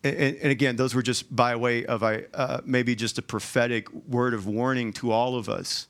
And, 0.03 0.35
and 0.35 0.51
again, 0.51 0.75
those 0.75 0.93
were 0.93 1.01
just 1.01 1.33
by 1.33 1.55
way 1.55 1.85
of 1.85 2.03
uh, 2.03 2.61
maybe 2.65 2.95
just 2.95 3.17
a 3.17 3.21
prophetic 3.21 3.91
word 3.91 4.33
of 4.33 4.45
warning 4.45 4.91
to 4.93 5.11
all 5.11 5.35
of 5.35 5.49
us. 5.49 5.87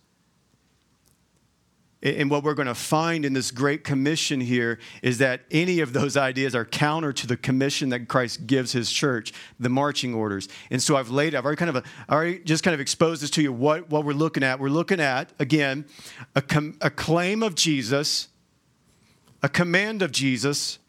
And 2.04 2.30
what 2.30 2.44
we're 2.44 2.54
going 2.54 2.68
to 2.68 2.76
find 2.76 3.24
in 3.24 3.32
this 3.32 3.50
great 3.50 3.86
commission 3.86 4.42
here 4.42 4.78
is 5.02 5.20
that 5.20 5.42
any 5.50 5.80
of 5.80 5.94
those 5.94 6.18
ideas 6.18 6.54
are 6.54 6.66
counter 6.66 7.14
to 7.14 7.26
the 7.26 7.38
commission 7.38 7.90
that 7.90 8.10
Christ 8.10 8.46
gives 8.46 8.74
his 8.74 8.92
church, 8.92 9.32
the 9.58 9.70
marching 9.70 10.14
orders. 10.14 10.50
And 10.70 10.84
so 10.84 10.98
I've 10.98 11.10
laid, 11.10 11.34
I've 11.34 11.46
already 11.46 11.60
kind 11.60 11.78
of, 11.78 11.86
already 12.10 12.40
just 12.40 12.62
kind 12.62 12.74
of 12.74 12.82
exposed 12.82 13.24
this 13.24 13.30
to 13.32 13.42
you 13.42 13.54
what, 13.54 13.90
what 13.90 14.04
we're 14.04 14.12
looking 14.12 14.44
at. 14.44 14.60
We're 14.60 14.68
looking 14.68 15.00
at, 15.00 15.32
again, 15.40 15.86
a, 16.36 16.42
com, 16.42 16.78
a 16.82 16.90
claim 16.90 17.42
of 17.42 17.56
Jesus, 17.56 18.28
a 19.42 19.48
command 19.48 20.02
of 20.02 20.12
Jesus, 20.12 20.80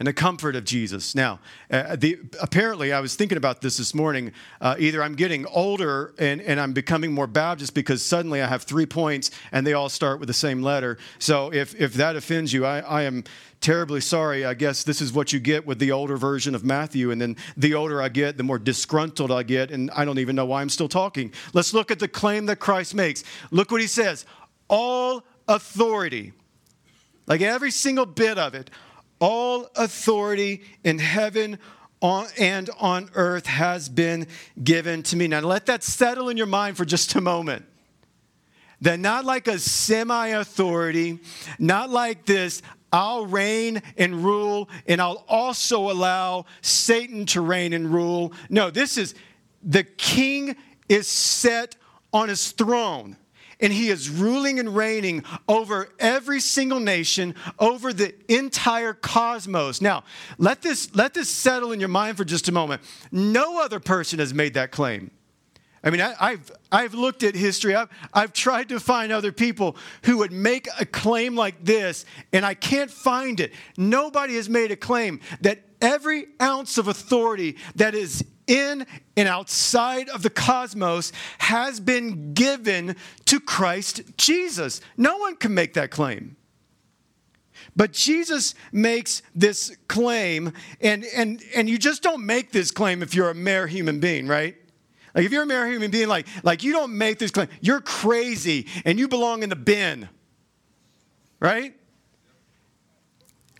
and 0.00 0.06
the 0.06 0.14
comfort 0.14 0.56
of 0.56 0.64
Jesus. 0.64 1.14
Now, 1.14 1.40
uh, 1.70 1.94
the, 1.94 2.18
apparently, 2.40 2.90
I 2.90 3.00
was 3.00 3.16
thinking 3.16 3.36
about 3.36 3.60
this 3.60 3.76
this 3.76 3.94
morning. 3.94 4.32
Uh, 4.58 4.74
either 4.78 5.02
I'm 5.02 5.14
getting 5.14 5.44
older 5.46 6.14
and, 6.18 6.40
and 6.40 6.58
I'm 6.58 6.72
becoming 6.72 7.12
more 7.12 7.26
Baptist 7.26 7.74
because 7.74 8.02
suddenly 8.02 8.40
I 8.40 8.46
have 8.46 8.62
three 8.62 8.86
points 8.86 9.30
and 9.52 9.66
they 9.66 9.74
all 9.74 9.90
start 9.90 10.18
with 10.18 10.28
the 10.28 10.32
same 10.32 10.62
letter. 10.62 10.96
So 11.18 11.52
if, 11.52 11.78
if 11.78 11.92
that 11.94 12.16
offends 12.16 12.50
you, 12.50 12.64
I, 12.64 12.78
I 12.78 13.02
am 13.02 13.24
terribly 13.60 14.00
sorry. 14.00 14.46
I 14.46 14.54
guess 14.54 14.84
this 14.84 15.02
is 15.02 15.12
what 15.12 15.34
you 15.34 15.38
get 15.38 15.66
with 15.66 15.78
the 15.78 15.92
older 15.92 16.16
version 16.16 16.54
of 16.54 16.64
Matthew. 16.64 17.10
And 17.10 17.20
then 17.20 17.36
the 17.58 17.74
older 17.74 18.00
I 18.00 18.08
get, 18.08 18.38
the 18.38 18.42
more 18.42 18.58
disgruntled 18.58 19.30
I 19.30 19.42
get. 19.42 19.70
And 19.70 19.90
I 19.90 20.06
don't 20.06 20.18
even 20.18 20.34
know 20.34 20.46
why 20.46 20.62
I'm 20.62 20.70
still 20.70 20.88
talking. 20.88 21.30
Let's 21.52 21.74
look 21.74 21.90
at 21.90 21.98
the 21.98 22.08
claim 22.08 22.46
that 22.46 22.56
Christ 22.56 22.94
makes. 22.94 23.22
Look 23.50 23.70
what 23.70 23.82
he 23.82 23.86
says 23.86 24.24
All 24.68 25.24
authority, 25.46 26.32
like 27.26 27.42
every 27.42 27.70
single 27.70 28.06
bit 28.06 28.38
of 28.38 28.54
it, 28.54 28.70
all 29.20 29.70
authority 29.76 30.62
in 30.82 30.98
heaven 30.98 31.58
and 32.02 32.70
on 32.78 33.10
earth 33.14 33.46
has 33.46 33.88
been 33.88 34.26
given 34.62 35.02
to 35.04 35.16
me. 35.16 35.28
Now, 35.28 35.40
let 35.40 35.66
that 35.66 35.84
settle 35.84 36.28
in 36.30 36.36
your 36.36 36.46
mind 36.46 36.76
for 36.76 36.84
just 36.84 37.14
a 37.14 37.20
moment. 37.20 37.66
That 38.80 38.98
not 38.98 39.26
like 39.26 39.46
a 39.46 39.58
semi 39.58 40.28
authority, 40.28 41.18
not 41.58 41.90
like 41.90 42.24
this, 42.24 42.62
I'll 42.92 43.26
reign 43.26 43.82
and 43.98 44.24
rule, 44.24 44.68
and 44.86 45.00
I'll 45.00 45.24
also 45.28 45.90
allow 45.90 46.46
Satan 46.62 47.26
to 47.26 47.42
reign 47.42 47.74
and 47.74 47.92
rule. 47.92 48.32
No, 48.48 48.70
this 48.70 48.96
is 48.96 49.14
the 49.62 49.84
king 49.84 50.56
is 50.88 51.06
set 51.06 51.76
on 52.12 52.30
his 52.30 52.52
throne 52.52 53.16
and 53.60 53.72
he 53.72 53.88
is 53.88 54.08
ruling 54.08 54.58
and 54.58 54.74
reigning 54.74 55.24
over 55.48 55.88
every 55.98 56.40
single 56.40 56.80
nation, 56.80 57.34
over 57.58 57.92
the 57.92 58.14
entire 58.28 58.92
cosmos. 58.94 59.80
Now, 59.80 60.04
let 60.38 60.62
this, 60.62 60.94
let 60.94 61.14
this 61.14 61.28
settle 61.28 61.72
in 61.72 61.80
your 61.80 61.88
mind 61.88 62.16
for 62.16 62.24
just 62.24 62.48
a 62.48 62.52
moment. 62.52 62.82
No 63.12 63.62
other 63.62 63.80
person 63.80 64.18
has 64.18 64.32
made 64.34 64.54
that 64.54 64.70
claim. 64.70 65.10
I 65.82 65.90
mean, 65.90 66.00
I, 66.02 66.32
have 66.32 66.52
I've 66.70 66.94
looked 66.94 67.22
at 67.22 67.34
history. 67.34 67.74
I've, 67.74 67.88
I've 68.12 68.32
tried 68.34 68.68
to 68.68 68.78
find 68.78 69.10
other 69.10 69.32
people 69.32 69.76
who 70.04 70.18
would 70.18 70.32
make 70.32 70.68
a 70.78 70.84
claim 70.84 71.34
like 71.34 71.64
this, 71.64 72.04
and 72.32 72.44
I 72.44 72.54
can't 72.54 72.90
find 72.90 73.40
it. 73.40 73.52
Nobody 73.78 74.34
has 74.34 74.48
made 74.48 74.70
a 74.70 74.76
claim 74.76 75.20
that 75.40 75.60
every 75.80 76.26
ounce 76.40 76.76
of 76.76 76.88
authority 76.88 77.56
that 77.76 77.94
is 77.94 78.24
in 78.46 78.86
and 79.16 79.28
outside 79.28 80.08
of 80.10 80.22
the 80.22 80.28
cosmos 80.28 81.12
has 81.38 81.80
been 81.80 82.34
given 82.34 82.96
to 83.24 83.40
Christ 83.40 84.02
Jesus. 84.18 84.82
No 84.98 85.16
one 85.18 85.36
can 85.36 85.54
make 85.54 85.74
that 85.74 85.90
claim. 85.90 86.36
But 87.76 87.92
Jesus 87.92 88.54
makes 88.72 89.22
this 89.34 89.76
claim, 89.86 90.52
and, 90.80 91.04
and, 91.14 91.42
and 91.54 91.68
you 91.68 91.78
just 91.78 92.02
don't 92.02 92.26
make 92.26 92.52
this 92.52 92.70
claim 92.70 93.02
if 93.02 93.14
you're 93.14 93.30
a 93.30 93.34
mere 93.34 93.66
human 93.66 94.00
being, 94.00 94.26
right? 94.26 94.56
Like 95.14 95.24
if 95.24 95.32
you're 95.32 95.42
a 95.42 95.46
married 95.46 95.72
human 95.72 95.90
being, 95.90 96.08
like, 96.08 96.26
like 96.42 96.62
you 96.62 96.72
don't 96.72 96.96
make 96.96 97.18
this 97.18 97.30
claim, 97.30 97.48
you're 97.60 97.80
crazy 97.80 98.66
and 98.84 98.98
you 98.98 99.08
belong 99.08 99.42
in 99.42 99.48
the 99.48 99.56
bin, 99.56 100.08
right? 101.40 101.74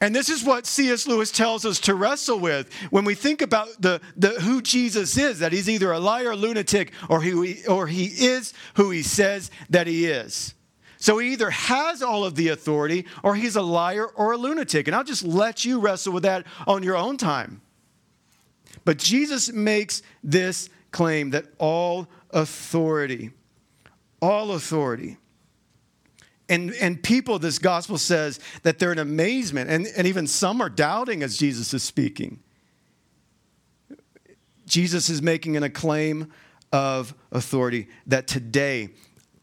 And 0.02 0.14
this 0.14 0.30
is 0.30 0.42
what 0.42 0.66
C.S. 0.66 1.06
Lewis 1.06 1.30
tells 1.30 1.66
us 1.66 1.78
to 1.80 1.94
wrestle 1.94 2.38
with 2.38 2.72
when 2.90 3.04
we 3.04 3.14
think 3.14 3.42
about 3.42 3.68
the, 3.80 4.00
the, 4.16 4.30
who 4.40 4.62
Jesus 4.62 5.18
is, 5.18 5.40
that 5.40 5.52
he's 5.52 5.68
either 5.68 5.92
a 5.92 5.98
liar, 5.98 6.34
lunatic, 6.34 6.92
or 7.10 7.20
he, 7.20 7.66
or 7.66 7.86
he 7.86 8.06
is 8.06 8.54
who 8.74 8.90
he 8.90 9.02
says 9.02 9.50
that 9.68 9.86
he 9.86 10.06
is. 10.06 10.54
So 10.96 11.18
he 11.18 11.32
either 11.32 11.50
has 11.50 12.02
all 12.02 12.24
of 12.24 12.34
the 12.34 12.48
authority 12.48 13.06
or 13.22 13.34
he's 13.34 13.56
a 13.56 13.62
liar 13.62 14.06
or 14.06 14.32
a 14.32 14.36
lunatic. 14.36 14.86
And 14.86 14.94
I'll 14.94 15.04
just 15.04 15.24
let 15.24 15.64
you 15.64 15.80
wrestle 15.80 16.12
with 16.14 16.22
that 16.22 16.46
on 16.66 16.82
your 16.82 16.96
own 16.96 17.16
time. 17.16 17.60
But 18.84 18.98
Jesus 18.98 19.52
makes 19.52 20.02
this 20.22 20.70
claim 20.90 21.30
that 21.30 21.46
all 21.58 22.08
authority, 22.30 23.30
all 24.20 24.52
authority, 24.52 25.16
and, 26.50 26.72
and 26.80 27.00
people, 27.00 27.38
this 27.38 27.60
gospel 27.60 27.96
says 27.96 28.40
that 28.64 28.80
they're 28.80 28.90
in 28.90 28.98
amazement, 28.98 29.70
and, 29.70 29.86
and 29.96 30.06
even 30.06 30.26
some 30.26 30.60
are 30.60 30.68
doubting 30.68 31.22
as 31.22 31.36
Jesus 31.36 31.72
is 31.72 31.84
speaking. 31.84 32.40
Jesus 34.66 35.08
is 35.08 35.22
making 35.22 35.56
an 35.56 35.62
acclaim 35.62 36.32
of 36.72 37.14
authority 37.30 37.88
that 38.08 38.26
today, 38.26 38.88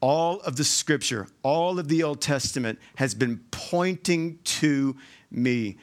all 0.02 0.42
of 0.42 0.58
the 0.58 0.66
scripture, 0.66 1.28
all 1.44 1.80
of 1.80 1.88
the 1.88 2.04
Old 2.04 2.22
Testament 2.22 2.78
has 2.96 3.16
been 3.16 3.40
pointing 3.52 4.40
to 4.44 4.96
me. 5.32 5.78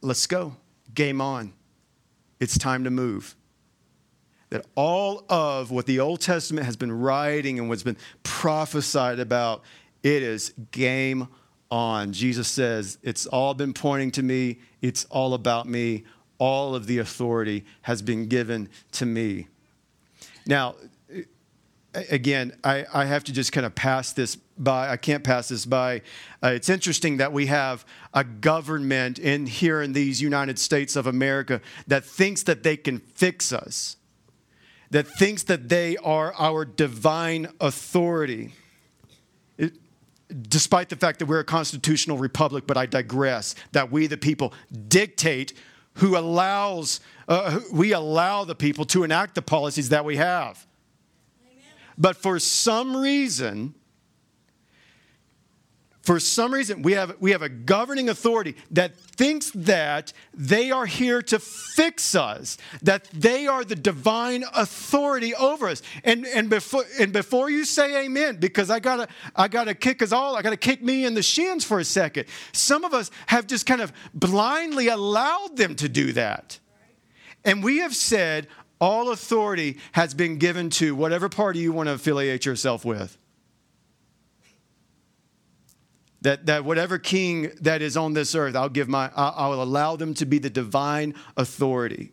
Let's 0.00 0.26
go. 0.26 0.56
Game 0.94 1.20
on. 1.20 1.52
It's 2.40 2.56
time 2.56 2.84
to 2.84 2.90
move 2.90 3.36
that 4.50 4.66
all 4.74 5.24
of 5.28 5.70
what 5.70 5.86
the 5.86 6.00
Old 6.00 6.20
Testament 6.20 6.66
has 6.66 6.76
been 6.76 6.92
writing 6.92 7.58
and 7.58 7.68
what's 7.68 7.84
been 7.84 7.96
prophesied 8.22 9.20
about, 9.20 9.62
it 10.02 10.22
is 10.22 10.52
game 10.72 11.28
on. 11.70 12.12
Jesus 12.12 12.48
says, 12.48 12.98
It's 13.02 13.26
all 13.26 13.54
been 13.54 13.72
pointing 13.72 14.10
to 14.12 14.22
me, 14.22 14.58
it's 14.82 15.04
all 15.06 15.34
about 15.34 15.68
me. 15.68 16.04
All 16.38 16.74
of 16.74 16.86
the 16.86 16.98
authority 16.98 17.66
has 17.82 18.00
been 18.00 18.26
given 18.26 18.70
to 18.92 19.04
me. 19.04 19.48
Now, 20.46 20.74
again, 21.92 22.56
I, 22.64 22.86
I 22.92 23.04
have 23.04 23.24
to 23.24 23.32
just 23.32 23.52
kind 23.52 23.66
of 23.66 23.74
pass 23.74 24.14
this 24.14 24.36
by. 24.36 24.88
I 24.88 24.96
can't 24.96 25.22
pass 25.22 25.48
this 25.48 25.66
by. 25.66 26.00
Uh, 26.42 26.48
it's 26.48 26.70
interesting 26.70 27.18
that 27.18 27.32
we 27.32 27.46
have 27.46 27.84
a 28.14 28.24
government 28.24 29.18
in 29.18 29.46
here 29.46 29.82
in 29.82 29.92
these 29.92 30.22
United 30.22 30.58
States 30.58 30.96
of 30.96 31.06
America 31.06 31.60
that 31.86 32.04
thinks 32.04 32.42
that 32.44 32.62
they 32.62 32.78
can 32.78 33.00
fix 33.00 33.52
us 33.52 33.96
that 34.90 35.06
thinks 35.06 35.44
that 35.44 35.68
they 35.68 35.96
are 35.98 36.34
our 36.34 36.64
divine 36.64 37.48
authority. 37.60 38.52
It, 39.56 39.74
despite 40.48 40.88
the 40.88 40.96
fact 40.96 41.20
that 41.20 41.26
we're 41.26 41.40
a 41.40 41.44
constitutional 41.44 42.18
republic, 42.18 42.64
but 42.66 42.76
I 42.76 42.86
digress, 42.86 43.54
that 43.72 43.90
we, 43.90 44.06
the 44.06 44.16
people, 44.16 44.52
dictate 44.88 45.52
who 45.94 46.16
allows, 46.16 47.00
uh, 47.28 47.60
we 47.72 47.92
allow 47.92 48.44
the 48.44 48.54
people 48.54 48.84
to 48.86 49.04
enact 49.04 49.34
the 49.34 49.42
policies 49.42 49.88
that 49.90 50.04
we 50.04 50.16
have. 50.16 50.66
Amen. 51.44 51.64
But 51.98 52.16
for 52.16 52.38
some 52.38 52.96
reason, 52.96 53.74
for 56.02 56.18
some 56.18 56.52
reason, 56.52 56.80
we 56.80 56.92
have, 56.92 57.16
we 57.20 57.32
have 57.32 57.42
a 57.42 57.48
governing 57.50 58.08
authority 58.08 58.56
that 58.70 58.96
thinks 58.96 59.50
that 59.50 60.14
they 60.32 60.70
are 60.70 60.86
here 60.86 61.20
to 61.20 61.38
fix 61.38 62.14
us, 62.14 62.56
that 62.82 63.04
they 63.12 63.46
are 63.46 63.64
the 63.64 63.76
divine 63.76 64.44
authority 64.54 65.34
over 65.34 65.68
us. 65.68 65.82
And, 66.02 66.26
and, 66.26 66.48
before, 66.48 66.84
and 66.98 67.12
before 67.12 67.50
you 67.50 67.66
say 67.66 68.06
amen, 68.06 68.36
because 68.36 68.70
I 68.70 68.80
gotta, 68.80 69.08
I 69.36 69.48
gotta 69.48 69.74
kick 69.74 70.00
us 70.00 70.10
all, 70.10 70.36
I 70.36 70.42
gotta 70.42 70.56
kick 70.56 70.82
me 70.82 71.04
in 71.04 71.12
the 71.12 71.22
shins 71.22 71.64
for 71.64 71.78
a 71.78 71.84
second. 71.84 72.26
Some 72.52 72.84
of 72.84 72.94
us 72.94 73.10
have 73.26 73.46
just 73.46 73.66
kind 73.66 73.82
of 73.82 73.92
blindly 74.14 74.88
allowed 74.88 75.58
them 75.58 75.74
to 75.76 75.88
do 75.88 76.12
that. 76.12 76.58
And 77.44 77.62
we 77.62 77.78
have 77.78 77.94
said 77.94 78.48
all 78.80 79.10
authority 79.10 79.78
has 79.92 80.14
been 80.14 80.38
given 80.38 80.70
to 80.70 80.94
whatever 80.94 81.28
party 81.28 81.58
you 81.58 81.72
want 81.72 81.88
to 81.88 81.92
affiliate 81.92 82.46
yourself 82.46 82.86
with. 82.86 83.18
That, 86.22 86.46
that 86.46 86.66
whatever 86.66 86.98
king 86.98 87.50
that 87.62 87.80
is 87.80 87.96
on 87.96 88.12
this 88.12 88.34
earth, 88.34 88.54
I'll 88.54 88.68
give 88.68 88.88
my, 88.88 89.10
I, 89.16 89.48
will 89.48 89.62
allow 89.62 89.96
them 89.96 90.12
to 90.14 90.26
be 90.26 90.38
the 90.38 90.50
divine 90.50 91.14
authority. 91.36 92.12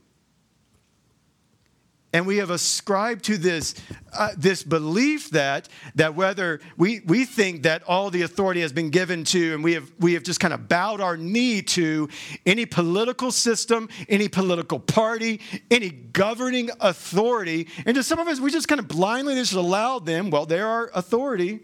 And 2.13 2.25
we 2.25 2.37
have 2.37 2.49
ascribed 2.49 3.25
to 3.25 3.37
this, 3.37 3.75
uh, 4.17 4.29
this 4.37 4.63
belief 4.63 5.29
that, 5.31 5.67
that 5.95 6.15
whether 6.15 6.61
we, 6.77 7.01
we 7.01 7.25
think 7.25 7.63
that 7.63 7.83
all 7.83 8.09
the 8.09 8.21
authority 8.21 8.61
has 8.61 8.71
been 8.71 8.89
given 8.89 9.25
to, 9.25 9.53
and 9.53 9.63
we 9.63 9.73
have, 9.73 9.91
we 9.99 10.13
have 10.13 10.23
just 10.23 10.39
kind 10.39 10.53
of 10.53 10.69
bowed 10.69 11.01
our 11.01 11.17
knee 11.17 11.61
to 11.61 12.07
any 12.45 12.65
political 12.65 13.29
system, 13.29 13.89
any 14.07 14.29
political 14.29 14.79
party, 14.79 15.41
any 15.69 15.89
governing 15.89 16.69
authority. 16.79 17.67
And 17.85 17.93
to 17.95 18.03
some 18.03 18.19
of 18.19 18.27
us, 18.27 18.39
we 18.39 18.51
just 18.51 18.69
kind 18.69 18.79
of 18.79 18.87
blindly 18.87 19.35
just 19.35 19.53
allow 19.53 19.99
them, 19.99 20.29
well, 20.29 20.45
they're 20.45 20.65
our 20.65 20.89
authority. 20.93 21.59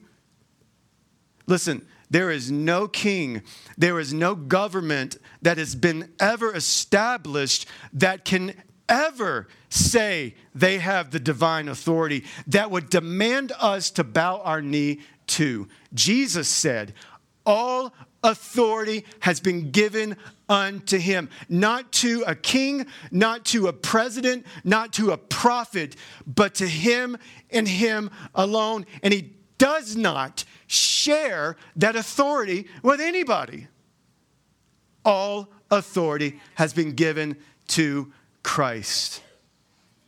Listen, 1.48 1.88
there 2.10 2.32
is 2.32 2.52
no 2.52 2.88
king, 2.88 3.42
there 3.78 4.00
is 4.00 4.14
no 4.14 4.36
government 4.36 5.18
that 5.42 5.58
has 5.58 5.76
been 5.76 6.12
ever 6.20 6.54
established 6.56 7.68
that 7.94 8.26
can 8.26 8.54
ever 8.90 9.48
say 9.70 10.36
they 10.54 10.78
have 10.78 11.12
the 11.12 11.20
divine 11.20 11.68
authority 11.68 12.24
that 12.48 12.70
would 12.70 12.90
demand 12.90 13.52
us 13.60 13.90
to 13.92 14.04
bow 14.04 14.40
our 14.42 14.62
knee 14.62 15.00
to. 15.26 15.68
Jesus 15.94 16.48
said, 16.48 16.94
All 17.46 17.94
authority 18.24 19.06
has 19.22 19.40
been 19.40 19.72
given 19.72 20.16
unto 20.48 20.98
him, 20.98 21.30
not 21.50 21.92
to 21.92 22.24
a 22.28 22.36
king, 22.36 22.86
not 23.12 23.46
to 23.46 23.68
a 23.68 23.74
president, 23.74 24.46
not 24.64 24.94
to 24.94 25.12
a 25.12 25.18
prophet, 25.18 25.96
but 26.28 26.56
to 26.56 26.68
him 26.68 27.18
and 27.50 27.68
him 27.68 28.10
alone. 28.36 28.86
And 29.02 29.14
he 29.14 29.34
does 29.58 29.96
not 29.96 30.46
share 30.74 31.56
that 31.76 31.96
authority 31.96 32.68
with 32.82 33.00
anybody. 33.00 33.68
All 35.06 35.50
authority 35.70 36.40
has 36.56 36.74
been 36.74 36.94
given 36.94 37.38
to 37.70 38.12
Christ. 38.42 39.22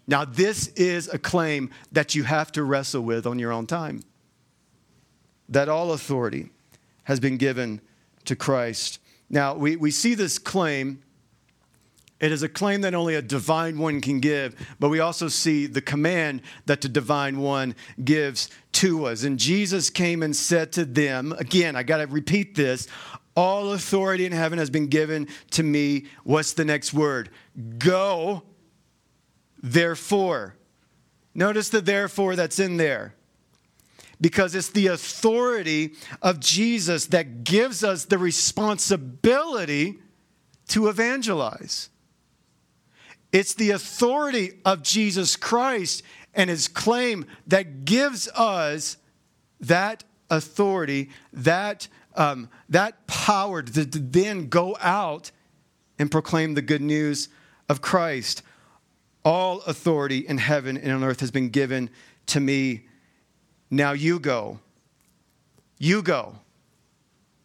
Now, 0.08 0.26
this 0.26 0.68
is 0.70 1.08
a 1.08 1.18
claim 1.18 1.72
that 1.92 2.16
you 2.16 2.24
have 2.24 2.52
to 2.54 2.64
wrestle 2.64 3.02
with 3.02 3.26
on 3.26 3.40
your 3.40 3.52
own 3.52 3.66
time. 3.66 4.04
That 5.50 5.70
all 5.70 5.94
authority 5.94 6.50
has 7.04 7.20
been 7.20 7.38
given 7.38 7.82
to 8.26 8.36
Christ. 8.36 9.00
Now, 9.30 9.56
we, 9.56 9.76
we 9.76 9.92
see 9.92 10.14
this 10.16 10.38
claim. 10.38 11.02
It 12.20 12.32
is 12.32 12.44
a 12.44 12.50
claim 12.50 12.82
that 12.82 12.94
only 12.94 13.16
a 13.16 13.22
divine 13.22 13.78
one 13.78 14.00
can 14.00 14.20
give, 14.22 14.56
but 14.80 14.90
we 14.90 15.02
also 15.02 15.28
see 15.28 15.66
the 15.66 15.82
command 15.82 16.42
that 16.66 16.80
the 16.80 16.88
divine 16.88 17.40
one 17.40 17.76
gives 18.04 18.50
to 18.74 19.06
us. 19.06 19.24
And 19.24 19.38
Jesus 19.38 19.90
came 19.90 20.24
and 20.24 20.34
said 20.34 20.72
to 20.74 20.86
them, 20.86 21.34
again, 21.38 21.76
I 21.76 21.84
got 21.84 21.98
to 21.98 22.08
repeat 22.08 22.56
this 22.56 22.88
all 23.36 23.74
authority 23.74 24.26
in 24.26 24.32
heaven 24.32 24.58
has 24.58 24.70
been 24.70 24.88
given 24.88 25.28
to 25.52 25.62
me. 25.62 26.06
What's 26.24 26.54
the 26.54 26.64
next 26.64 26.94
word? 26.94 27.30
Go, 27.78 28.44
therefore. 29.62 30.56
Notice 31.34 31.68
the 31.68 31.82
therefore 31.82 32.38
that's 32.38 32.60
in 32.60 32.78
there 32.78 33.14
because 34.22 34.56
it's 34.56 34.70
the 34.70 34.88
authority 34.88 35.96
of 36.22 36.40
Jesus 36.40 37.08
that 37.08 37.44
gives 37.44 37.84
us 37.84 38.06
the 38.06 38.18
responsibility 38.18 40.00
to 40.70 40.88
evangelize. 40.88 41.90
It's 43.36 43.54
the 43.54 43.72
authority 43.72 44.54
of 44.64 44.82
Jesus 44.82 45.36
Christ 45.36 46.04
and 46.34 46.50
his 46.50 46.70
claim 46.70 47.26
that 47.48 47.84
gives 47.84 48.30
us 48.30 48.96
that 49.60 50.06
authority, 50.30 51.10
that, 51.34 51.90
um, 52.16 52.48
that 52.70 53.08
power 53.08 53.62
to, 53.62 53.86
to 53.86 54.00
then 54.00 54.48
go 54.48 54.78
out 54.80 55.32
and 56.00 56.10
proclaim 56.10 56.54
the 56.54 56.62
good 56.62 56.82
news 56.82 57.28
of 57.68 57.82
Christ. 57.82 58.42
All 59.26 59.60
authority 59.64 60.20
in 60.20 60.38
heaven 60.38 60.78
and 60.78 60.94
on 60.94 61.04
earth 61.04 61.20
has 61.20 61.32
been 61.32 61.50
given 61.50 61.90
to 62.28 62.40
me 62.40 62.86
now 63.70 63.92
you 63.92 64.18
go. 64.18 64.62
You 65.78 66.02
go. 66.04 66.38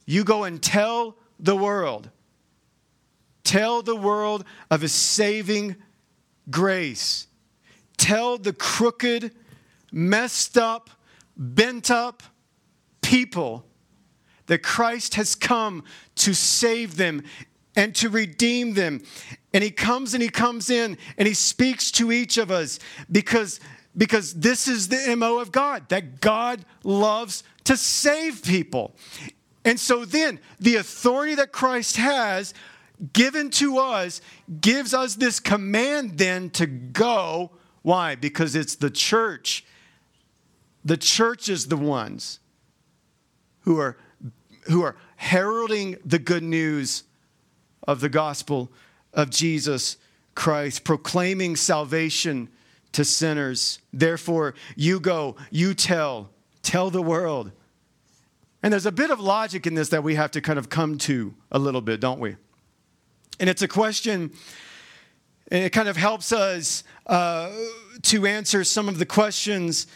You 0.06 0.22
go 0.22 0.44
and 0.44 0.62
tell 0.62 1.16
the 1.40 1.56
world. 1.56 2.10
Tell 3.50 3.82
the 3.82 3.96
world 3.96 4.44
of 4.70 4.80
his 4.80 4.92
saving 4.92 5.74
grace. 6.52 7.26
Tell 7.96 8.38
the 8.38 8.52
crooked, 8.52 9.34
messed 9.90 10.56
up, 10.56 10.88
bent 11.36 11.90
up 11.90 12.22
people 13.02 13.66
that 14.46 14.62
Christ 14.62 15.16
has 15.16 15.34
come 15.34 15.82
to 16.14 16.32
save 16.32 16.94
them 16.94 17.24
and 17.74 17.92
to 17.96 18.08
redeem 18.08 18.74
them. 18.74 19.02
And 19.52 19.64
he 19.64 19.72
comes 19.72 20.14
and 20.14 20.22
he 20.22 20.28
comes 20.28 20.70
in 20.70 20.96
and 21.18 21.26
he 21.26 21.34
speaks 21.34 21.90
to 21.90 22.12
each 22.12 22.38
of 22.38 22.52
us 22.52 22.78
because 23.10 23.58
because 23.96 24.32
this 24.34 24.68
is 24.68 24.86
the 24.86 25.16
MO 25.16 25.40
of 25.40 25.50
God, 25.50 25.88
that 25.88 26.20
God 26.20 26.64
loves 26.84 27.42
to 27.64 27.76
save 27.76 28.44
people. 28.44 28.94
And 29.64 29.80
so 29.80 30.04
then, 30.04 30.38
the 30.60 30.76
authority 30.76 31.34
that 31.34 31.50
Christ 31.50 31.96
has 31.96 32.54
given 33.12 33.50
to 33.50 33.78
us 33.78 34.20
gives 34.60 34.92
us 34.94 35.14
this 35.14 35.40
command 35.40 36.18
then 36.18 36.50
to 36.50 36.66
go. 36.66 37.50
Why? 37.82 38.14
Because 38.14 38.54
it's 38.54 38.76
the 38.76 38.90
church. 38.90 39.64
The 40.84 40.96
church 40.96 41.48
is 41.48 41.66
the 41.66 41.76
ones 41.76 42.40
who 43.60 43.78
are, 43.78 43.96
who 44.64 44.82
are 44.82 44.96
heralding 45.16 45.96
the 46.04 46.18
good 46.18 46.42
news 46.42 47.04
of 47.86 48.00
the 48.00 48.08
gospel 48.08 48.70
of 49.12 49.30
Jesus 49.30 49.96
Christ, 50.34 50.84
proclaiming 50.84 51.56
salvation 51.56 52.48
to 52.92 53.04
sinners. 53.04 53.80
Therefore, 53.92 54.54
you 54.76 55.00
go, 55.00 55.36
you 55.50 55.74
tell, 55.74 56.30
tell 56.62 56.90
the 56.90 57.02
world. 57.02 57.52
And 58.62 58.72
there's 58.72 58.86
a 58.86 58.92
bit 58.92 59.10
of 59.10 59.20
logic 59.20 59.66
in 59.66 59.74
this 59.74 59.88
that 59.90 60.02
we 60.02 60.14
have 60.14 60.30
to 60.32 60.40
kind 60.40 60.58
of 60.58 60.68
come 60.68 60.98
to 60.98 61.34
a 61.50 61.58
little 61.58 61.80
bit, 61.80 62.00
don't 62.00 62.20
we? 62.20 62.36
And 63.38 63.48
it's 63.48 63.62
a 63.62 63.68
question, 63.68 64.32
and 65.50 65.64
it 65.64 65.70
kind 65.70 65.88
of 65.88 65.96
helps 65.96 66.32
us 66.32 66.84
uh, 67.06 67.50
to 68.02 68.26
answer 68.26 68.64
some 68.64 68.88
of 68.88 68.98
the 68.98 69.06
questions 69.06 69.86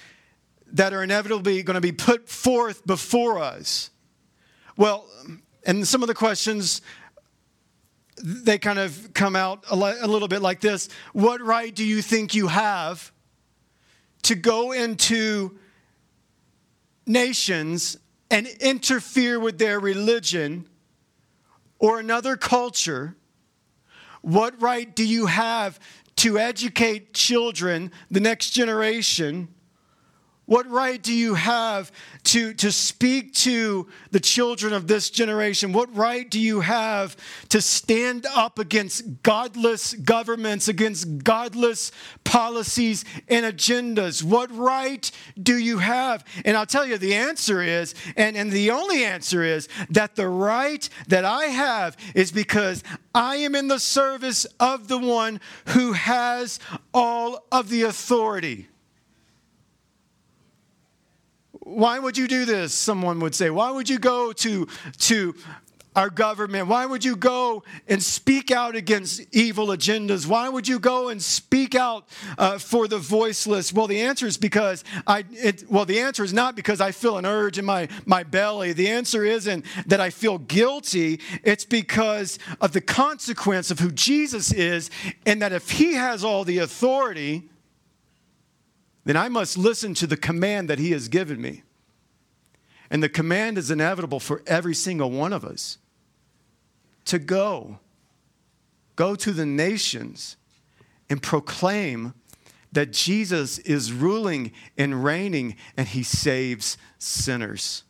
that 0.73 0.93
are 0.93 1.03
inevitably 1.03 1.63
going 1.63 1.75
to 1.75 1.81
be 1.81 1.93
put 1.93 2.29
forth 2.29 2.87
before 2.87 3.39
us. 3.39 3.91
Well, 4.77 5.07
and 5.65 5.87
some 5.87 6.03
of 6.03 6.09
the 6.09 6.15
questions 6.15 6.83
they 8.23 8.59
kind 8.59 8.79
of 8.79 9.13
come 9.13 9.35
out 9.35 9.65
a, 9.71 9.75
a 9.75 10.07
little 10.07 10.29
bit 10.29 10.41
like 10.41 10.61
this 10.61 10.89
What 11.13 11.41
right 11.41 11.75
do 11.75 11.85
you 11.85 12.03
think 12.03 12.35
you 12.35 12.49
have 12.49 13.13
to 14.23 14.35
go 14.35 14.73
into 14.73 15.59
nations 17.07 17.99
and 18.31 18.47
interfere 18.47 19.39
with 19.39 19.59
their 19.59 19.79
religion 19.79 20.67
or 21.79 22.01
another 22.01 22.37
culture? 22.37 23.17
What 24.25 24.63
right 24.63 24.97
do 24.97 25.07
you 25.07 25.27
have 25.27 25.79
to 26.17 26.39
educate 26.39 27.13
children, 27.13 27.93
the 28.11 28.21
next 28.21 28.51
generation? 28.53 29.54
What 30.47 30.69
right 30.69 31.03
do 31.03 31.15
you 31.15 31.35
have 31.35 31.91
to, 32.25 32.53
to 32.55 32.71
speak 32.71 33.33
to 33.35 33.89
the 34.11 34.21
children 34.21 34.75
of 34.75 34.87
this 34.87 35.09
generation? 35.09 35.73
What 35.73 35.95
right 35.97 36.31
do 36.31 36.39
you 36.39 36.61
have 36.61 37.17
to 37.49 37.63
stand 37.63 38.27
up 38.27 38.59
against 38.59 39.23
godless 39.23 39.95
governments, 39.95 40.69
against 40.69 41.25
godless 41.25 41.93
policies 42.25 43.07
and 43.29 43.47
agendas? 43.47 44.23
What 44.23 44.55
right 44.55 45.11
do 45.43 45.57
you 45.57 45.79
have? 45.79 46.25
And 46.45 46.59
I'll 46.59 46.67
tell 46.67 46.87
you, 46.87 46.99
the 46.99 47.15
answer 47.15 47.63
is, 47.63 47.95
and, 48.15 48.37
and 48.37 48.53
the 48.53 48.71
only 48.71 49.03
answer 49.03 49.43
is, 49.43 49.67
that 49.89 50.15
the 50.15 50.29
right 50.29 50.87
that 51.09 51.25
I 51.25 51.47
have 51.47 51.97
is 52.15 52.33
because 52.33 52.83
I 53.15 53.37
am 53.37 53.55
in 53.55 53.69
the 53.69 53.79
service 53.79 54.45
of 54.61 54.89
the 54.89 54.99
one 54.99 55.41
who 55.69 55.93
has 55.93 56.61
all 56.93 57.47
of 57.51 57.71
the 57.71 57.83
authority. 57.83 58.69
Why 61.65 61.99
would 61.99 62.19
you 62.19 62.29
do 62.29 62.45
this? 62.45 62.75
Someone 62.75 63.21
would 63.21 63.35
say. 63.35 63.49
Why 63.49 63.71
would 63.71 63.89
you 63.89 63.99
go 63.99 64.33
to, 64.33 64.69
to 64.99 65.35
our 65.97 66.11
government? 66.11 66.69
Why 66.69 66.85
would 66.85 67.03
you 67.03 67.17
go 67.17 67.63
and 67.89 68.03
speak 68.03 68.51
out 68.51 68.77
against 68.77 69.23
evil 69.35 69.69
agendas? 69.69 70.27
Why 70.27 70.49
would 70.49 70.69
you 70.69 70.79
go 70.79 71.09
and 71.09 71.23
speak 71.23 71.75
out 71.75 72.07
uh, 72.37 72.59
for 72.59 72.87
the 72.87 72.99
voiceless? 72.99 73.73
Well, 73.73 73.87
the 73.87 74.03
answer 74.03 74.27
is 74.27 74.37
because 74.37 74.85
I, 75.07 75.25
it, 75.31 75.65
well, 75.71 75.87
the 75.87 76.01
answer 76.01 76.23
is 76.23 76.35
not 76.35 76.55
because 76.55 76.83
I 76.83 76.93
feel 76.93 77.17
an 77.17 77.25
urge 77.25 77.59
in 77.59 77.65
my, 77.65 77.89
my 78.05 78.25
belly. 78.25 78.75
The 78.75 78.89
answer 78.89 79.25
isn't 79.25 79.65
that 79.87 80.01
I 80.03 80.11
feel 80.11 80.37
guilty. 80.37 81.21
It's 81.45 81.65
because 81.65 82.39
of 82.61 82.73
the 82.73 82.83
consequence 82.83 83.71
of 83.71 83.79
who 83.79 83.91
Jesus 83.91 84.53
is, 84.53 84.91
and 85.25 85.41
that 85.41 85.53
if 85.53 85.71
he 85.71 85.95
has 85.95 86.25
all 86.25 86.45
the 86.45 86.59
authority, 86.59 87.49
then 89.05 89.17
I 89.17 89.29
must 89.29 89.57
listen 89.59 89.95
to 89.95 90.07
the 90.07 90.17
command 90.17 90.69
that 90.69 90.79
He 90.79 90.93
has 90.93 91.09
given 91.09 91.41
me. 91.41 91.63
And 92.91 93.03
the 93.03 93.09
command 93.09 93.59
is 93.59 93.71
inevitable 93.71 94.21
for 94.21 94.43
every 94.47 94.75
single 94.75 95.11
one 95.11 95.33
of 95.33 95.45
us 95.45 95.79
to 97.07 97.19
go. 97.19 97.79
Go 98.97 99.15
to 99.15 99.33
the 99.33 99.47
nations 99.47 100.37
and 101.11 101.23
proclaim 101.23 102.15
that 102.73 102.93
Jesus 102.93 103.59
is 103.61 103.93
ruling 103.93 104.53
and 104.77 105.05
reigning 105.05 105.57
and 105.77 105.89
He 105.89 106.03
saves 106.03 106.77
sinners. 106.99 107.85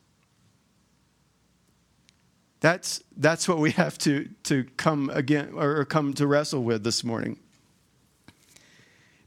That's, 2.59 3.03
that's 3.15 3.47
what 3.47 3.59
we 3.59 3.71
have 3.71 3.97
to, 3.99 4.29
to 4.43 4.63
come 4.77 5.11
again 5.13 5.53
or 5.53 5.85
come 5.85 6.13
to 6.15 6.25
wrestle 6.25 6.63
with 6.63 6.83
this 6.83 7.03
morning. 7.03 7.39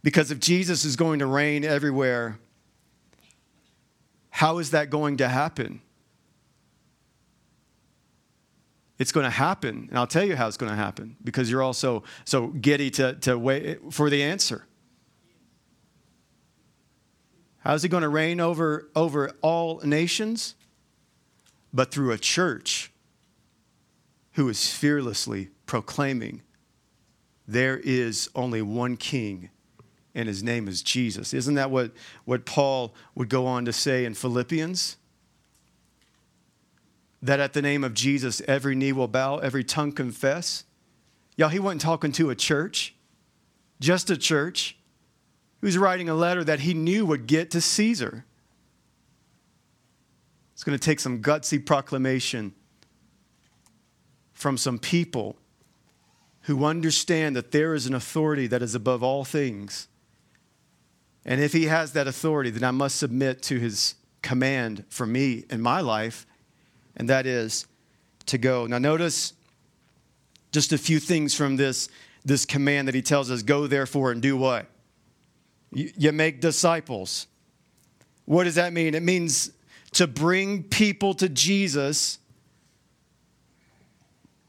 Because 0.09 0.31
if 0.31 0.41
Jesus 0.41 0.87
is 0.87 0.97
going 0.97 1.19
to 1.19 1.27
reign 1.27 1.67
everywhere, 1.67 2.39
how 4.31 4.57
is 4.57 4.71
that 4.71 4.89
going 4.89 5.19
to 5.19 5.29
happen? 5.29 5.83
It's 8.99 9.13
going 9.13 9.25
to 9.25 9.31
happen, 9.31 9.89
and 9.91 9.99
I'll 9.99 10.07
tell 10.07 10.25
you 10.25 10.35
how 10.35 10.49
it's 10.49 10.57
going 10.57 10.71
to 10.71 10.77
happen 10.77 11.17
because 11.23 11.51
you're 11.51 11.63
also 11.63 12.05
so 12.25 12.47
giddy 12.47 12.91
to, 12.93 13.17
to 13.17 13.39
wait 13.39 13.93
for 13.93 14.09
the 14.09 14.23
answer. 14.23 14.65
How's 17.59 17.83
he 17.83 17.91
going 17.91 18.03
to 18.03 18.09
reign 18.09 18.41
over, 18.41 18.89
over 18.97 19.33
all 19.43 19.83
nations? 19.85 20.55
But 21.71 21.91
through 21.91 22.13
a 22.13 22.19
church 22.19 22.93
who 24.33 24.49
is 24.49 24.73
fearlessly 24.73 25.51
proclaiming 25.67 26.41
there 27.47 27.77
is 27.77 28.31
only 28.35 28.63
one 28.63 28.97
king, 28.97 29.51
and 30.19 30.27
his 30.27 30.43
name 30.43 30.67
is 30.67 30.83
Jesus. 30.83 31.33
Isn't 31.33 31.55
that 31.55 31.71
what, 31.71 31.93
what 32.25 32.45
Paul 32.45 32.93
would 33.15 33.29
go 33.29 33.47
on 33.47 33.65
to 33.67 33.73
say 33.73 34.05
in 34.05 34.15
Philippians? 34.15 34.97
That 37.23 37.39
at 37.39 37.53
the 37.53 37.63
name 37.63 37.85
of 37.85 37.95
Jesus, 37.95 38.43
every 38.49 38.75
knee 38.75 38.91
will 38.91 39.07
bow, 39.07 39.39
every 39.39 39.63
tongue 39.63 39.93
confess. 39.93 40.65
Y'all, 41.37 41.51
he 41.51 41.61
wasn't 41.61 41.83
talking 41.83 42.11
to 42.13 42.31
a 42.31 42.35
church, 42.35 42.97
just 43.79 44.11
a 44.11 44.17
church. 44.17 44.77
He 45.61 45.67
was 45.67 45.79
writing 45.79 46.09
a 46.09 46.15
letter 46.15 46.43
that 46.43 46.61
he 46.61 46.75
knew 46.75 47.07
would 47.07 47.29
get 47.29 47.53
to 47.53 47.61
Caesar. 47.61 48.25
It's 50.53 50.65
going 50.65 50.77
to 50.77 50.85
take 50.85 50.99
some 50.99 51.23
gutsy 51.23 51.65
proclamation 51.65 52.55
from 54.33 54.57
some 54.57 54.81
people 54.81 55.37
who 56.43 56.65
understand 56.65 57.37
that 57.37 57.53
there 57.53 57.73
is 57.73 57.87
an 57.87 57.95
authority 57.95 58.49
that 58.49 58.63
is 58.63 58.75
above 58.75 59.05
all 59.05 59.25
things. 59.25 59.87
And 61.25 61.41
if 61.41 61.53
he 61.53 61.65
has 61.65 61.93
that 61.93 62.07
authority, 62.07 62.51
then 62.51 62.65
I 62.65 62.71
must 62.71 62.97
submit 62.97 63.43
to 63.45 63.59
his 63.59 63.95
command 64.23 64.85
for 64.89 65.07
me 65.07 65.45
in 65.51 65.61
my 65.61 65.81
life, 65.81 66.27
and 66.97 67.09
that 67.09 67.27
is 67.27 67.67
to 68.27 68.39
go. 68.39 68.67
Now, 68.67 68.79
notice 68.79 69.33
just 70.53 70.73
a 70.73 70.79
few 70.79 70.99
things 70.99 71.35
from 71.35 71.57
this, 71.57 71.89
this 72.25 72.45
command 72.45 72.89
that 72.89 72.95
he 72.95 73.03
tells 73.03 73.31
us 73.31 73.43
go 73.43 73.67
therefore 73.67 74.13
and 74.13 74.23
do 74.23 74.37
what? 74.37 74.67
You, 75.73 75.91
you 75.97 76.13
make 76.13 76.41
disciples. 76.41 77.27
What 78.25 78.45
does 78.45 78.57
that 78.57 78.73
mean? 78.73 78.95
It 78.95 79.03
means 79.03 79.51
to 79.93 80.07
bring 80.07 80.63
people 80.63 81.15
to 81.15 81.29
Jesus 81.29 82.19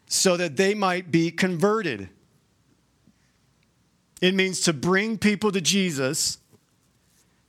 so 0.08 0.36
that 0.38 0.58
they 0.58 0.74
might 0.74 1.12
be 1.12 1.32
converted. 1.32 2.10
It 4.22 4.34
means 4.34 4.62
to 4.62 4.74
bring 4.74 5.18
people 5.18 5.52
to 5.52 5.62
Jesus 5.62 6.40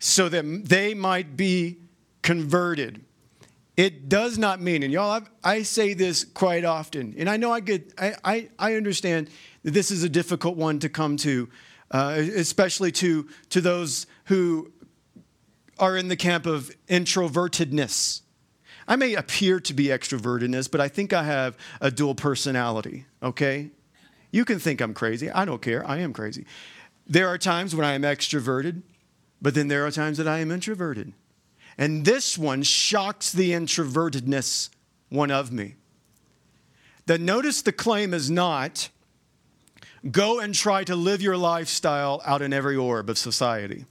so 0.00 0.28
that 0.30 0.64
they 0.64 0.94
might 0.94 1.36
be 1.36 1.78
converted. 2.22 3.04
It 3.76 4.08
does 4.08 4.38
not 4.38 4.60
mean, 4.60 4.82
and 4.82 4.92
y'all, 4.92 5.10
I've, 5.10 5.30
i 5.44 5.62
say 5.62 5.94
this 5.94 6.24
quite 6.24 6.64
often, 6.64 7.14
and 7.16 7.30
I 7.30 7.36
know 7.36 7.52
I 7.52 7.60
get, 7.60 7.92
I, 7.96 8.14
I, 8.24 8.48
I, 8.58 8.74
understand 8.74 9.30
that 9.62 9.70
this 9.70 9.90
is 9.90 10.02
a 10.02 10.08
difficult 10.08 10.56
one 10.56 10.80
to 10.80 10.88
come 10.88 11.16
to, 11.18 11.48
uh, 11.90 12.16
especially 12.18 12.92
to, 12.92 13.28
to 13.50 13.60
those 13.60 14.06
who 14.24 14.72
are 15.78 15.96
in 15.96 16.08
the 16.08 16.16
camp 16.16 16.46
of 16.46 16.70
introvertedness. 16.88 18.22
I 18.88 18.96
may 18.96 19.14
appear 19.14 19.60
to 19.60 19.72
be 19.72 19.86
extrovertedness, 19.86 20.70
but 20.70 20.80
I 20.80 20.88
think 20.88 21.12
I 21.12 21.22
have 21.22 21.56
a 21.80 21.90
dual 21.90 22.14
personality, 22.14 23.06
okay? 23.22 23.70
You 24.30 24.44
can 24.44 24.58
think 24.58 24.80
I'm 24.80 24.94
crazy. 24.94 25.30
I 25.30 25.44
don't 25.44 25.62
care. 25.62 25.86
I 25.86 25.98
am 25.98 26.12
crazy. 26.12 26.44
There 27.06 27.28
are 27.28 27.38
times 27.38 27.74
when 27.74 27.86
I 27.86 27.94
am 27.94 28.02
extroverted, 28.02 28.82
but 29.42 29.55
then 29.55 29.68
there 29.68 29.87
are 29.87 29.90
times 29.90 30.18
that 30.18 30.29
I 30.29 30.38
am 30.38 30.50
introverted. 30.50 31.12
And 31.79 32.05
this 32.05 32.37
one 32.37 32.62
shocks 32.62 33.33
the 33.33 33.53
introvertedness 33.53 34.70
one 35.09 35.31
of 35.31 35.50
me. 35.50 35.76
That 37.07 37.20
notice 37.20 37.62
the 37.62 37.72
claim 37.72 38.12
is 38.12 38.31
not 38.31 38.90
go 40.11 40.40
and 40.40 40.55
try 40.55 40.85
to 40.85 40.94
live 40.94 41.20
your 41.22 41.37
lifestyle 41.37 42.22
out 42.24 42.42
in 42.42 42.53
every 42.53 42.76
orb 42.76 43.11
of 43.11 43.18
society. 43.18 43.87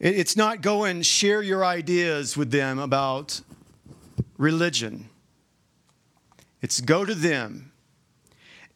It's 0.00 0.36
not 0.36 0.60
go 0.60 0.84
and 0.84 1.04
share 1.04 1.42
your 1.42 1.64
ideas 1.64 2.36
with 2.36 2.52
them 2.52 2.78
about 2.78 3.40
religion. 4.36 5.08
It's 6.62 6.80
go 6.80 7.04
to 7.04 7.14
them 7.14 7.72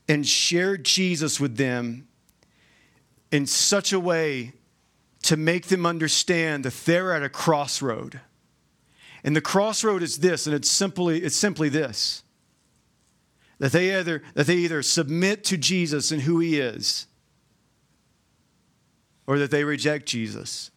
and 0.09 0.27
share 0.27 0.77
Jesus 0.77 1.39
with 1.39 1.57
them 1.57 2.09
in 3.33 3.47
such 3.47 3.93
a 3.93 3.99
way 3.99 4.53
to 5.23 5.37
make 5.37 5.67
them 5.67 5.87
understand 5.87 6.65
that 6.65 6.75
they're 6.85 7.13
at 7.13 7.23
a 7.23 7.29
crossroad. 7.29 8.21
And 9.25 9.35
the 9.35 9.41
crossroad 9.41 10.03
is 10.03 10.19
this, 10.19 10.47
and 10.47 10.55
it's 10.55 10.71
simply, 10.71 11.23
it's 11.23 11.37
simply 11.37 11.69
this. 11.69 12.23
That 13.59 13.73
they 13.73 13.97
either 13.99 14.23
that 14.35 14.47
they 14.47 14.57
either 14.57 14.83
submit 14.83 15.45
to 15.45 15.57
Jesus 15.57 16.11
and 16.11 16.23
who 16.23 16.41
he 16.41 16.59
is, 16.59 17.07
or 19.27 19.39
that 19.39 19.53
they 19.53 19.63
reject 19.63 20.07
Jesus 20.07 20.73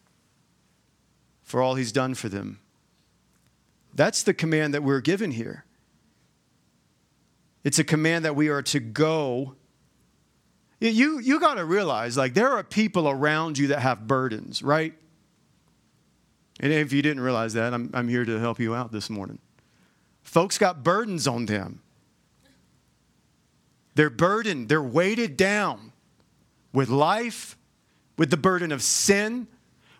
for 1.42 1.60
all 1.60 1.74
he's 1.74 1.92
done 1.92 2.14
for 2.14 2.28
them. 2.28 2.60
That's 3.92 4.22
the 4.22 4.34
command 4.34 4.72
that 4.74 4.84
we're 4.84 5.00
given 5.00 5.32
here. 5.32 5.64
It's 7.64 7.80
a 7.80 7.84
command 7.84 8.24
that 8.24 8.36
we 8.36 8.48
are 8.48 8.62
to 8.62 8.78
go. 8.78 9.56
You, 10.80 11.18
you 11.18 11.40
got 11.40 11.54
to 11.54 11.64
realize, 11.64 12.16
like, 12.16 12.34
there 12.34 12.50
are 12.50 12.62
people 12.62 13.08
around 13.08 13.56
you 13.56 13.68
that 13.68 13.80
have 13.80 14.06
burdens, 14.06 14.62
right? 14.62 14.92
And 16.60 16.72
if 16.72 16.92
you 16.92 17.02
didn't 17.02 17.22
realize 17.22 17.54
that, 17.54 17.72
I'm, 17.72 17.90
I'm 17.94 18.08
here 18.08 18.24
to 18.24 18.38
help 18.38 18.58
you 18.58 18.74
out 18.74 18.92
this 18.92 19.08
morning. 19.08 19.38
Folks 20.22 20.58
got 20.58 20.82
burdens 20.82 21.26
on 21.26 21.46
them. 21.46 21.80
They're 23.94 24.10
burdened, 24.10 24.68
they're 24.68 24.82
weighted 24.82 25.38
down 25.38 25.92
with 26.72 26.90
life, 26.90 27.56
with 28.18 28.30
the 28.30 28.36
burden 28.36 28.70
of 28.70 28.82
sin, 28.82 29.46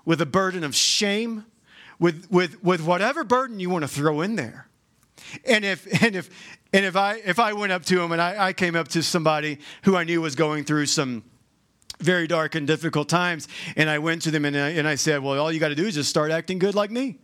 with 0.05 0.19
the 0.19 0.27
burden 0.27 0.62
of 0.62 0.75
shame, 0.75 1.47
with, 1.99 2.27
with, 2.31 2.62
with 2.62 2.83
whatever 2.83 3.25
burden 3.25 3.59
you 3.59 3.71
want 3.71 3.83
to 3.83 3.89
throw 3.89 4.21
in 4.21 4.37
there. 4.37 4.69
And 5.47 5.65
if, 5.65 5.87
and 6.03 6.15
if, 6.15 6.29
and 6.72 6.85
if, 6.85 6.96
I, 6.96 7.16
if 7.24 7.38
I 7.38 7.52
went 7.52 7.72
up 7.72 7.85
to 7.87 8.00
him 8.00 8.12
and 8.12 8.20
I, 8.20 8.48
I 8.48 8.52
came 8.52 8.76
up 8.76 8.88
to 8.88 9.02
somebody 9.02 9.59
who 9.85 9.96
I 9.96 10.05
knew 10.05 10.20
was 10.20 10.35
going 10.35 10.64
through 10.64 10.87
some 10.87 11.24
very 11.98 12.26
dark 12.26 12.55
and 12.55 12.66
difficult 12.66 13.09
times, 13.09 13.48
and 13.76 13.88
I 13.88 13.98
went 13.98 14.22
to 14.22 14.31
them 14.31 14.44
and 14.44 14.57
I, 14.57 14.70
and 14.70 14.87
I 14.87 14.96
said, 14.96 15.22
Well, 15.22 15.38
all 15.38 15.50
you 15.50 15.61
got 15.61 15.68
to 15.68 15.74
do 15.74 15.87
is 15.87 15.94
just 15.94 16.11
start 16.11 16.31
acting 16.31 16.59
good 16.59 16.74
like 16.74 16.90
me. 16.90 17.18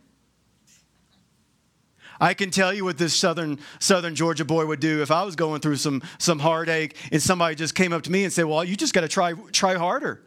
I 2.19 2.33
can 2.33 2.51
tell 2.51 2.73
you 2.73 2.85
what 2.85 2.97
this 2.97 3.13
southern 3.13 3.59
southern 3.79 4.15
Georgia 4.15 4.45
boy 4.45 4.65
would 4.65 4.79
do 4.79 5.01
if 5.01 5.11
I 5.11 5.23
was 5.23 5.35
going 5.35 5.61
through 5.61 5.75
some 5.75 6.01
some 6.19 6.39
heartache 6.39 6.95
and 7.11 7.21
somebody 7.21 7.55
just 7.55 7.75
came 7.75 7.91
up 7.91 8.03
to 8.03 8.11
me 8.11 8.23
and 8.23 8.31
said, 8.31 8.45
"Well, 8.45 8.63
you 8.63 8.75
just 8.75 8.93
got 8.93 9.01
to 9.01 9.07
try 9.07 9.33
try 9.51 9.75
harder." 9.75 10.23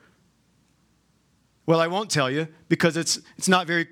Well, 1.66 1.80
I 1.80 1.88
won't 1.88 2.10
tell 2.10 2.30
you 2.30 2.46
because 2.68 2.96
it's, 2.96 3.18
it's 3.36 3.48
not 3.48 3.66
very 3.66 3.84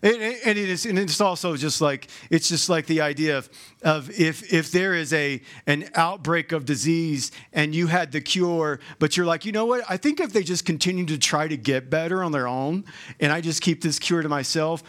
Christ 0.00 0.20
like. 0.20 0.38
And, 0.44 0.58
it 0.58 0.68
is, 0.68 0.86
and 0.86 0.98
it's 0.98 1.20
also 1.20 1.56
just 1.56 1.80
like 1.80 2.08
it's 2.30 2.48
just 2.48 2.68
like 2.68 2.86
the 2.86 3.00
idea 3.00 3.38
of, 3.38 3.48
of 3.82 4.10
if 4.10 4.52
if 4.52 4.70
there 4.70 4.94
is 4.94 5.12
a 5.12 5.40
an 5.66 5.88
outbreak 5.94 6.52
of 6.52 6.64
disease 6.64 7.30
and 7.52 7.74
you 7.74 7.86
had 7.86 8.12
the 8.12 8.20
cure, 8.20 8.80
but 8.98 9.16
you're 9.16 9.26
like, 9.26 9.44
you 9.44 9.52
know 9.52 9.66
what? 9.66 9.84
I 9.88 9.96
think 9.96 10.20
if 10.20 10.32
they 10.32 10.42
just 10.42 10.64
continue 10.64 11.06
to 11.06 11.18
try 11.18 11.48
to 11.48 11.56
get 11.56 11.90
better 11.90 12.22
on 12.22 12.32
their 12.32 12.48
own, 12.48 12.84
and 13.20 13.32
I 13.32 13.40
just 13.40 13.62
keep 13.62 13.82
this 13.82 13.98
cure 13.98 14.22
to 14.22 14.28
myself, 14.28 14.82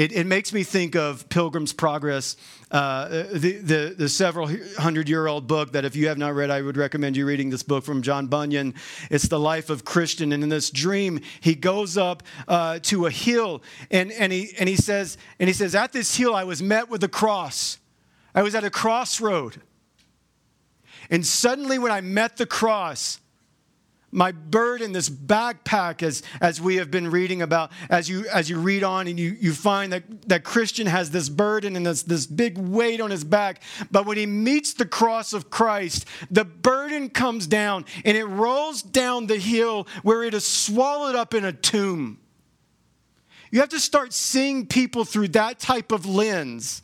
it, 0.00 0.12
it 0.12 0.26
makes 0.26 0.50
me 0.54 0.64
think 0.64 0.96
of 0.96 1.28
Pilgrim's 1.28 1.74
Progress, 1.74 2.34
uh, 2.70 3.06
the, 3.34 3.58
the, 3.62 3.94
the, 3.98 4.08
several 4.08 4.48
hundred 4.78 5.10
year 5.10 5.26
old 5.26 5.46
book 5.46 5.72
that, 5.72 5.84
if 5.84 5.94
you 5.94 6.08
have 6.08 6.16
not 6.16 6.34
read, 6.34 6.48
I 6.48 6.62
would 6.62 6.78
recommend 6.78 7.18
you 7.18 7.26
reading 7.26 7.50
this 7.50 7.62
book 7.62 7.84
from 7.84 8.00
John 8.00 8.26
Bunyan. 8.26 8.72
It's 9.10 9.28
the 9.28 9.38
life 9.38 9.68
of 9.68 9.84
Christian. 9.84 10.32
And 10.32 10.42
in 10.42 10.48
this 10.48 10.70
dream, 10.70 11.20
he 11.40 11.54
goes 11.54 11.98
up 11.98 12.22
uh, 12.48 12.78
to 12.84 13.04
a 13.04 13.10
hill 13.10 13.62
and, 13.90 14.10
and, 14.12 14.32
he, 14.32 14.54
and, 14.58 14.70
he 14.70 14.76
says, 14.76 15.18
and 15.38 15.50
he 15.50 15.52
says, 15.52 15.74
At 15.74 15.92
this 15.92 16.16
hill, 16.16 16.34
I 16.34 16.44
was 16.44 16.62
met 16.62 16.88
with 16.88 17.04
a 17.04 17.08
cross. 17.08 17.76
I 18.34 18.42
was 18.42 18.54
at 18.54 18.64
a 18.64 18.70
crossroad. 18.70 19.60
And 21.10 21.26
suddenly, 21.26 21.78
when 21.78 21.92
I 21.92 22.00
met 22.00 22.38
the 22.38 22.46
cross, 22.46 23.20
my 24.12 24.32
burden, 24.32 24.92
this 24.92 25.08
backpack, 25.08 26.02
as, 26.02 26.22
as 26.40 26.60
we 26.60 26.76
have 26.76 26.90
been 26.90 27.10
reading 27.10 27.42
about, 27.42 27.70
as 27.88 28.08
you, 28.08 28.26
as 28.28 28.50
you 28.50 28.58
read 28.58 28.82
on 28.82 29.06
and 29.06 29.18
you, 29.18 29.36
you 29.40 29.52
find 29.52 29.92
that, 29.92 30.28
that 30.28 30.42
Christian 30.42 30.86
has 30.86 31.10
this 31.10 31.28
burden 31.28 31.76
and 31.76 31.86
this, 31.86 32.02
this 32.02 32.26
big 32.26 32.58
weight 32.58 33.00
on 33.00 33.10
his 33.10 33.22
back. 33.22 33.62
But 33.90 34.06
when 34.06 34.16
he 34.16 34.26
meets 34.26 34.74
the 34.74 34.86
cross 34.86 35.32
of 35.32 35.50
Christ, 35.50 36.06
the 36.30 36.44
burden 36.44 37.08
comes 37.08 37.46
down 37.46 37.84
and 38.04 38.16
it 38.16 38.24
rolls 38.24 38.82
down 38.82 39.26
the 39.26 39.38
hill 39.38 39.86
where 40.02 40.24
it 40.24 40.34
is 40.34 40.46
swallowed 40.46 41.14
up 41.14 41.32
in 41.32 41.44
a 41.44 41.52
tomb. 41.52 42.18
You 43.52 43.60
have 43.60 43.68
to 43.70 43.80
start 43.80 44.12
seeing 44.12 44.66
people 44.66 45.04
through 45.04 45.28
that 45.28 45.58
type 45.58 45.92
of 45.92 46.06
lens 46.06 46.82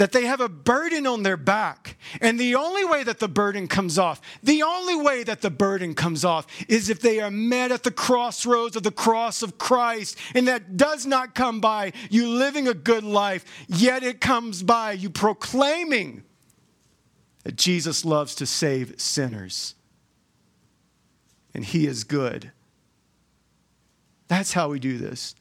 that 0.00 0.12
they 0.12 0.24
have 0.24 0.40
a 0.40 0.48
burden 0.48 1.06
on 1.06 1.22
their 1.22 1.36
back. 1.36 1.98
And 2.22 2.40
the 2.40 2.54
only 2.54 2.86
way 2.86 3.02
that 3.04 3.18
the 3.18 3.28
burden 3.28 3.68
comes 3.68 3.98
off, 3.98 4.22
the 4.42 4.62
only 4.62 4.96
way 4.96 5.24
that 5.24 5.42
the 5.42 5.50
burden 5.50 5.94
comes 5.94 6.24
off 6.24 6.46
is 6.68 6.88
if 6.88 7.00
they 7.00 7.20
are 7.20 7.30
met 7.30 7.70
at 7.70 7.82
the 7.82 7.90
crossroads 7.90 8.76
of 8.76 8.82
the 8.82 8.90
cross 8.90 9.42
of 9.42 9.58
Christ. 9.58 10.16
And 10.34 10.48
that 10.48 10.78
does 10.78 11.04
not 11.04 11.34
come 11.34 11.60
by 11.60 11.92
you 12.08 12.30
living 12.30 12.66
a 12.66 12.72
good 12.72 13.04
life, 13.04 13.44
yet 13.68 14.02
it 14.02 14.22
comes 14.22 14.62
by 14.62 14.92
you 14.92 15.10
proclaiming 15.10 16.22
that 17.44 17.56
Jesus 17.56 18.02
loves 18.02 18.34
to 18.36 18.46
save 18.46 18.98
sinners. 18.98 19.74
And 21.52 21.62
he 21.62 21.86
is 21.86 22.04
good. 22.04 22.52
That's 24.28 24.54
how 24.54 24.70
we 24.70 24.78
do 24.78 24.96
this. 24.96 25.34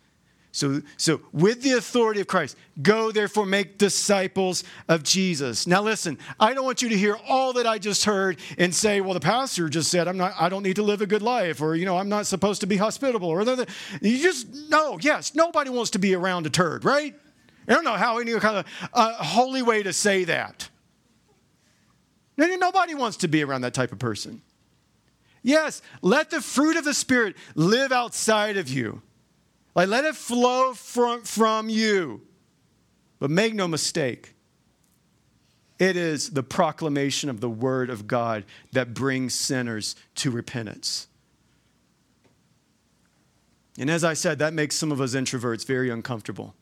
So, 0.52 0.82
so 0.98 1.22
with 1.32 1.62
the 1.62 1.74
authority 1.74 2.22
of 2.22 2.28
Christ, 2.28 2.58
go 2.82 3.12
therefore 3.12 3.46
make 3.46 3.78
disciples 3.78 4.64
of 4.88 5.04
Jesus. 5.04 5.68
Now 5.68 5.84
listen, 5.84 6.18
I 6.40 6.54
don't 6.54 6.66
want 6.66 6.82
you 6.82 6.90
to 6.90 6.98
hear 6.98 7.18
all 7.28 7.54
that 7.54 7.68
I 7.68 7.78
just 7.78 8.06
heard 8.06 8.40
and 8.58 8.74
say, 8.74 9.00
well, 9.00 9.14
the 9.14 9.20
pastor 9.20 9.70
just 9.70 9.92
said 9.92 10.08
I'm 10.08 10.18
not 10.18 10.34
I 10.40 10.50
don't 10.50 10.64
need 10.64 10.78
to 10.78 10.84
live 10.84 11.02
a 11.02 11.06
good 11.06 11.22
life, 11.22 11.62
or 11.62 11.76
you 11.76 11.86
know, 11.86 11.98
I'm 11.98 12.10
not 12.10 12.26
supposed 12.26 12.62
to 12.62 12.68
be 12.68 12.78
hospitable, 12.78 13.30
or 13.30 13.46
the, 13.46 13.68
you 14.02 14.18
just 14.18 14.48
no, 14.70 14.98
yes, 15.00 15.36
nobody 15.36 15.70
wants 15.70 15.92
to 15.92 16.00
be 16.00 16.16
around 16.16 16.48
a 16.48 16.50
turd, 16.50 16.84
right? 16.84 17.14
I 17.68 17.74
don't 17.74 17.84
know 17.84 17.94
how 17.94 18.18
any 18.18 18.34
kind 18.40 18.58
of 18.58 18.66
uh, 18.94 19.14
holy 19.24 19.62
way 19.62 19.84
to 19.84 19.94
say 19.94 20.24
that. 20.24 20.70
Nobody 22.38 22.96
wants 22.96 23.18
to 23.18 23.28
be 23.28 23.44
around 23.44 23.62
that 23.62 23.74
type 23.76 23.92
of 23.92 24.00
person. 24.00 24.42
Yes, 25.44 25.82
let 26.02 26.32
the 26.32 26.42
fruit 26.42 26.78
of 26.78 26.86
the 26.86 26.94
Spirit 26.94 27.36
live 27.54 27.92
outside 27.92 28.58
of 28.58 28.68
you. 28.70 29.04
Like, 29.80 29.88
let 29.88 30.04
it 30.04 30.18
flow 30.18 30.74
from, 30.74 31.24
from 31.24 31.70
you. 31.70 32.20
But 33.18 33.32
make 33.32 33.54
no 33.54 33.66
mistake, 33.66 34.36
it 35.80 35.96
is 35.96 36.32
the 36.32 36.44
proclamation 36.44 37.30
of 37.30 37.40
the 37.40 37.50
Word 37.50 37.90
of 37.90 38.06
God 38.06 38.44
that 38.74 38.94
brings 38.94 39.34
sinners 39.34 39.96
to 40.16 40.32
repentance. 40.32 41.08
And 43.80 43.90
as 43.90 44.04
I 44.04 44.16
said, 44.16 44.40
that 44.40 44.54
makes 44.54 44.76
some 44.76 44.92
of 44.92 45.00
us 45.00 45.16
introverts 45.16 45.66
very 45.66 45.90
uncomfortable. 45.90 46.56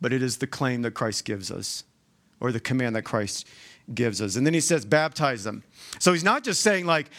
But 0.00 0.12
it 0.12 0.22
is 0.22 0.36
the 0.36 0.46
claim 0.46 0.82
that 0.82 0.92
Christ 0.92 1.24
gives 1.24 1.50
us, 1.50 1.82
or 2.38 2.52
the 2.52 2.60
command 2.60 2.94
that 2.94 3.02
Christ 3.02 3.48
gives 3.92 4.22
us. 4.22 4.36
And 4.36 4.46
then 4.46 4.54
he 4.54 4.60
says, 4.60 4.84
baptize 4.84 5.42
them. 5.42 5.64
So 5.98 6.12
he's 6.12 6.22
not 6.22 6.44
just 6.44 6.60
saying, 6.60 6.86
like, 6.86 7.10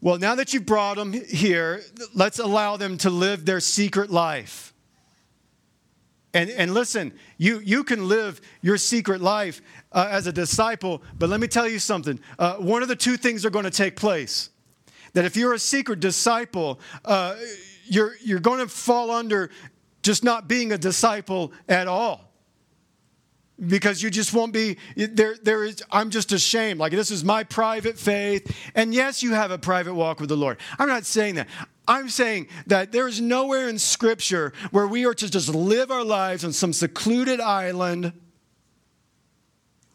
well, 0.00 0.18
now 0.18 0.34
that 0.34 0.52
you've 0.52 0.66
brought 0.66 0.96
them 0.96 1.12
here, 1.12 1.82
let's 2.14 2.38
allow 2.38 2.76
them 2.76 2.98
to 2.98 3.10
live 3.10 3.44
their 3.44 3.60
secret 3.60 4.10
life. 4.10 4.74
And, 6.34 6.50
and 6.50 6.74
listen, 6.74 7.14
you, 7.38 7.60
you 7.60 7.82
can 7.82 8.08
live 8.08 8.40
your 8.60 8.76
secret 8.76 9.22
life 9.22 9.62
uh, 9.92 10.08
as 10.10 10.26
a 10.26 10.32
disciple, 10.32 11.02
but 11.18 11.30
let 11.30 11.40
me 11.40 11.48
tell 11.48 11.66
you 11.66 11.78
something. 11.78 12.20
Uh, 12.38 12.56
one 12.56 12.82
of 12.82 12.88
the 12.88 12.96
two 12.96 13.16
things 13.16 13.46
are 13.46 13.50
going 13.50 13.64
to 13.64 13.70
take 13.70 13.96
place. 13.96 14.50
That 15.14 15.24
if 15.24 15.34
you're 15.34 15.54
a 15.54 15.58
secret 15.58 16.00
disciple, 16.00 16.78
uh, 17.06 17.36
you're, 17.86 18.16
you're 18.22 18.40
going 18.40 18.58
to 18.58 18.68
fall 18.68 19.10
under 19.10 19.50
just 20.02 20.24
not 20.24 20.46
being 20.46 20.72
a 20.72 20.78
disciple 20.78 21.52
at 21.68 21.88
all 21.88 22.25
because 23.64 24.02
you 24.02 24.10
just 24.10 24.34
won't 24.34 24.52
be 24.52 24.76
there 24.96 25.36
there 25.42 25.64
is 25.64 25.82
i'm 25.90 26.10
just 26.10 26.32
ashamed. 26.32 26.78
Like 26.78 26.92
this 26.92 27.10
is 27.10 27.24
my 27.24 27.44
private 27.44 27.98
faith. 27.98 28.54
And 28.74 28.94
yes 28.94 29.22
you 29.22 29.32
have 29.32 29.50
a 29.50 29.58
private 29.58 29.94
walk 29.94 30.20
with 30.20 30.28
the 30.28 30.36
lord. 30.36 30.58
I'm 30.78 30.88
not 30.88 31.06
saying 31.06 31.36
that. 31.36 31.48
I'm 31.88 32.08
saying 32.08 32.48
that 32.66 32.90
there 32.90 33.06
is 33.06 33.20
nowhere 33.20 33.68
in 33.68 33.78
scripture 33.78 34.52
where 34.72 34.88
we 34.88 35.06
are 35.06 35.14
to 35.14 35.30
just 35.30 35.48
live 35.48 35.90
our 35.90 36.04
lives 36.04 36.44
on 36.44 36.52
some 36.52 36.72
secluded 36.72 37.40
island 37.40 38.12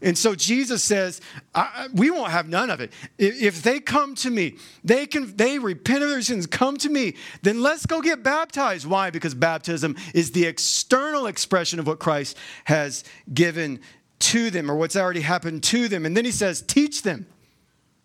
and 0.02 0.18
so 0.18 0.34
Jesus 0.34 0.84
says, 0.84 1.22
we 1.94 2.10
won't 2.10 2.32
have 2.32 2.48
none 2.48 2.70
of 2.70 2.82
it. 2.82 2.92
If 3.20 3.62
they 3.62 3.80
come 3.80 4.16
to 4.16 4.32
me, 4.32 4.56
they 4.84 5.06
can 5.06 5.36
they 5.36 5.60
repent 5.60 6.04
of 6.04 6.10
their 6.10 6.22
sins, 6.22 6.48
come 6.48 6.78
to 6.78 6.90
me, 6.90 7.16
then 7.44 7.62
let's 7.62 7.86
go 7.86 8.02
get 8.02 8.24
baptized. 8.24 8.88
Why? 8.88 9.12
Because 9.12 9.36
baptism 9.36 9.96
is 10.14 10.32
the 10.32 10.46
external 10.46 11.28
expression 11.28 11.80
of 11.80 11.86
what 11.86 12.00
Christ 12.00 12.36
has 12.66 13.04
given 13.34 13.80
to 14.20 14.50
them 14.50 14.72
or 14.72 14.76
what's 14.76 14.96
already 14.96 15.22
happened 15.22 15.64
to 15.64 15.88
them. 15.88 16.06
And 16.06 16.18
then 16.18 16.26
he 16.26 16.32
says, 16.32 16.62
teach 16.62 17.04
them. 17.04 17.28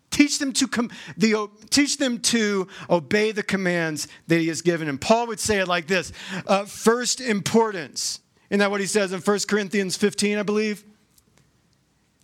Teach 0.09 0.39
them 0.39 0.53
to 0.53 0.67
com- 0.67 0.89
the, 1.17 1.49
teach 1.69 1.97
them 1.97 2.19
to 2.19 2.67
obey 2.89 3.31
the 3.31 3.43
commands 3.43 4.07
that 4.27 4.39
he 4.39 4.47
has 4.47 4.61
given. 4.61 4.87
And 4.87 4.99
Paul 4.99 5.27
would 5.27 5.39
say 5.39 5.59
it 5.59 5.67
like 5.67 5.85
this: 5.85 6.13
uh, 6.47 6.65
first 6.65 7.19
importance. 7.19 8.21
Isn't 8.49 8.59
that 8.59 8.71
what 8.71 8.79
he 8.79 8.87
says 8.87 9.11
in 9.11 9.19
1 9.19 9.39
Corinthians 9.47 9.97
15, 9.97 10.37
I 10.37 10.43
believe? 10.43 10.85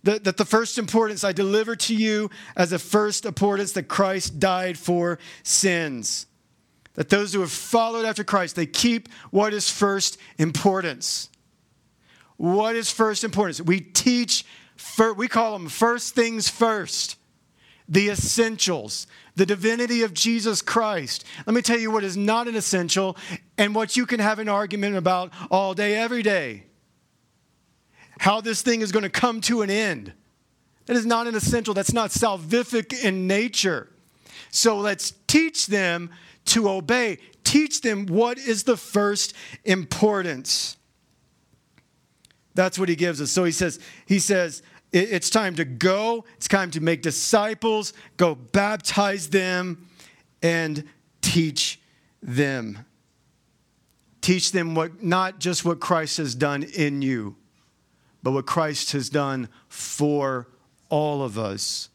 That, 0.04 0.24
that 0.24 0.36
the 0.36 0.44
first 0.44 0.78
importance 0.78 1.24
I 1.24 1.32
deliver 1.32 1.74
to 1.76 1.94
you 1.94 2.30
as 2.56 2.72
a 2.72 2.78
first 2.78 3.24
importance 3.24 3.72
that 3.72 3.88
Christ 3.88 4.38
died 4.38 4.78
for 4.78 5.18
sins. 5.42 6.26
That 6.94 7.08
those 7.08 7.32
who 7.32 7.40
have 7.40 7.50
followed 7.50 8.04
after 8.04 8.22
Christ, 8.22 8.54
they 8.54 8.66
keep 8.66 9.08
what 9.30 9.52
is 9.52 9.68
first 9.68 10.18
importance. 10.38 11.30
What 12.36 12.76
is 12.76 12.90
first 12.90 13.24
importance? 13.24 13.60
We 13.60 13.80
teach, 13.80 14.44
we 15.16 15.26
call 15.26 15.54
them 15.54 15.68
first 15.68 16.14
things 16.14 16.48
first, 16.48 17.16
the 17.88 18.10
essentials, 18.10 19.06
the 19.36 19.46
divinity 19.46 20.02
of 20.02 20.12
Jesus 20.12 20.60
Christ. 20.62 21.24
Let 21.46 21.54
me 21.54 21.62
tell 21.62 21.78
you 21.78 21.90
what 21.90 22.04
is 22.04 22.16
not 22.16 22.46
an 22.46 22.54
essential 22.54 23.16
and 23.56 23.74
what 23.74 23.96
you 23.96 24.04
can 24.04 24.20
have 24.20 24.38
an 24.38 24.48
argument 24.48 24.96
about 24.96 25.32
all 25.50 25.74
day, 25.74 25.94
every 25.96 26.22
day 26.22 26.64
how 28.18 28.40
this 28.40 28.62
thing 28.62 28.80
is 28.80 28.92
going 28.92 29.02
to 29.02 29.10
come 29.10 29.40
to 29.42 29.62
an 29.62 29.70
end. 29.70 30.12
That 30.86 30.96
is 30.96 31.06
not 31.06 31.26
an 31.26 31.34
essential, 31.34 31.74
that's 31.74 31.92
not 31.92 32.10
salvific 32.10 33.04
in 33.04 33.26
nature. 33.26 33.88
So 34.50 34.78
let's 34.78 35.12
teach 35.26 35.66
them 35.66 36.10
to 36.46 36.68
obey, 36.68 37.18
teach 37.42 37.80
them 37.80 38.06
what 38.06 38.38
is 38.38 38.64
the 38.64 38.76
first 38.76 39.34
importance. 39.64 40.76
That's 42.54 42.78
what 42.78 42.88
he 42.88 42.96
gives 42.96 43.20
us. 43.20 43.30
So 43.30 43.44
he 43.44 43.50
says, 43.50 43.80
he 44.06 44.18
says, 44.18 44.62
it's 44.92 45.28
time 45.28 45.56
to 45.56 45.64
go, 45.64 46.24
it's 46.36 46.46
time 46.46 46.70
to 46.72 46.80
make 46.80 47.02
disciples, 47.02 47.94
go 48.16 48.36
baptize 48.36 49.28
them, 49.28 49.88
and 50.40 50.84
teach 51.20 51.80
them. 52.22 52.84
Teach 54.20 54.52
them 54.52 54.74
what 54.76 55.02
not 55.02 55.40
just 55.40 55.64
what 55.64 55.80
Christ 55.80 56.18
has 56.18 56.34
done 56.34 56.62
in 56.62 57.02
you, 57.02 57.36
but 58.24 58.32
what 58.32 58.46
Christ 58.46 58.92
has 58.92 59.10
done 59.10 59.50
for 59.68 60.48
all 60.88 61.22
of 61.22 61.38
us. 61.38 61.90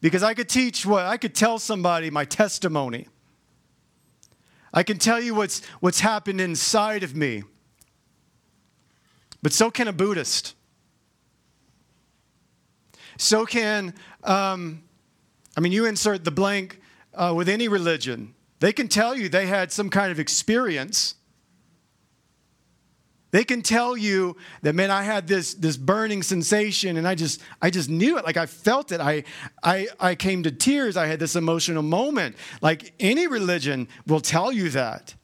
Because 0.00 0.22
I 0.22 0.32
could 0.32 0.48
teach 0.48 0.86
what, 0.86 1.04
I 1.04 1.18
could 1.18 1.34
tell 1.34 1.58
somebody 1.58 2.10
my 2.10 2.24
testimony. 2.24 3.06
I 4.72 4.82
can 4.82 4.98
tell 4.98 5.20
you 5.20 5.34
what's, 5.34 5.62
what's 5.80 6.00
happened 6.00 6.40
inside 6.40 7.02
of 7.02 7.14
me. 7.14 7.42
But 9.42 9.52
so 9.52 9.70
can 9.70 9.88
a 9.88 9.92
Buddhist. 9.92 10.54
So 13.18 13.44
can, 13.44 13.92
um, 14.24 14.84
I 15.54 15.60
mean, 15.60 15.72
you 15.72 15.84
insert 15.84 16.24
the 16.24 16.30
blank 16.30 16.80
uh, 17.12 17.34
with 17.36 17.50
any 17.50 17.68
religion. 17.68 18.34
They 18.60 18.72
can 18.72 18.88
tell 18.88 19.14
you 19.14 19.28
they 19.28 19.48
had 19.48 19.70
some 19.70 19.90
kind 19.90 20.10
of 20.10 20.18
experience 20.18 21.16
they 23.30 23.44
can 23.44 23.60
tell 23.60 23.96
you 23.96 24.36
that, 24.62 24.74
man, 24.74 24.90
I 24.90 25.02
had 25.02 25.28
this, 25.28 25.54
this 25.54 25.76
burning 25.76 26.22
sensation 26.22 26.96
and 26.96 27.06
I 27.06 27.14
just, 27.14 27.42
I 27.60 27.68
just 27.68 27.90
knew 27.90 28.16
it. 28.16 28.24
Like 28.24 28.38
I 28.38 28.46
felt 28.46 28.90
it. 28.90 29.00
I, 29.00 29.24
I, 29.62 29.88
I 30.00 30.14
came 30.14 30.42
to 30.44 30.50
tears. 30.50 30.96
I 30.96 31.06
had 31.06 31.20
this 31.20 31.36
emotional 31.36 31.82
moment. 31.82 32.36
Like 32.62 32.94
any 32.98 33.26
religion 33.26 33.88
will 34.06 34.20
tell 34.20 34.50
you 34.50 34.70
that. 34.70 35.14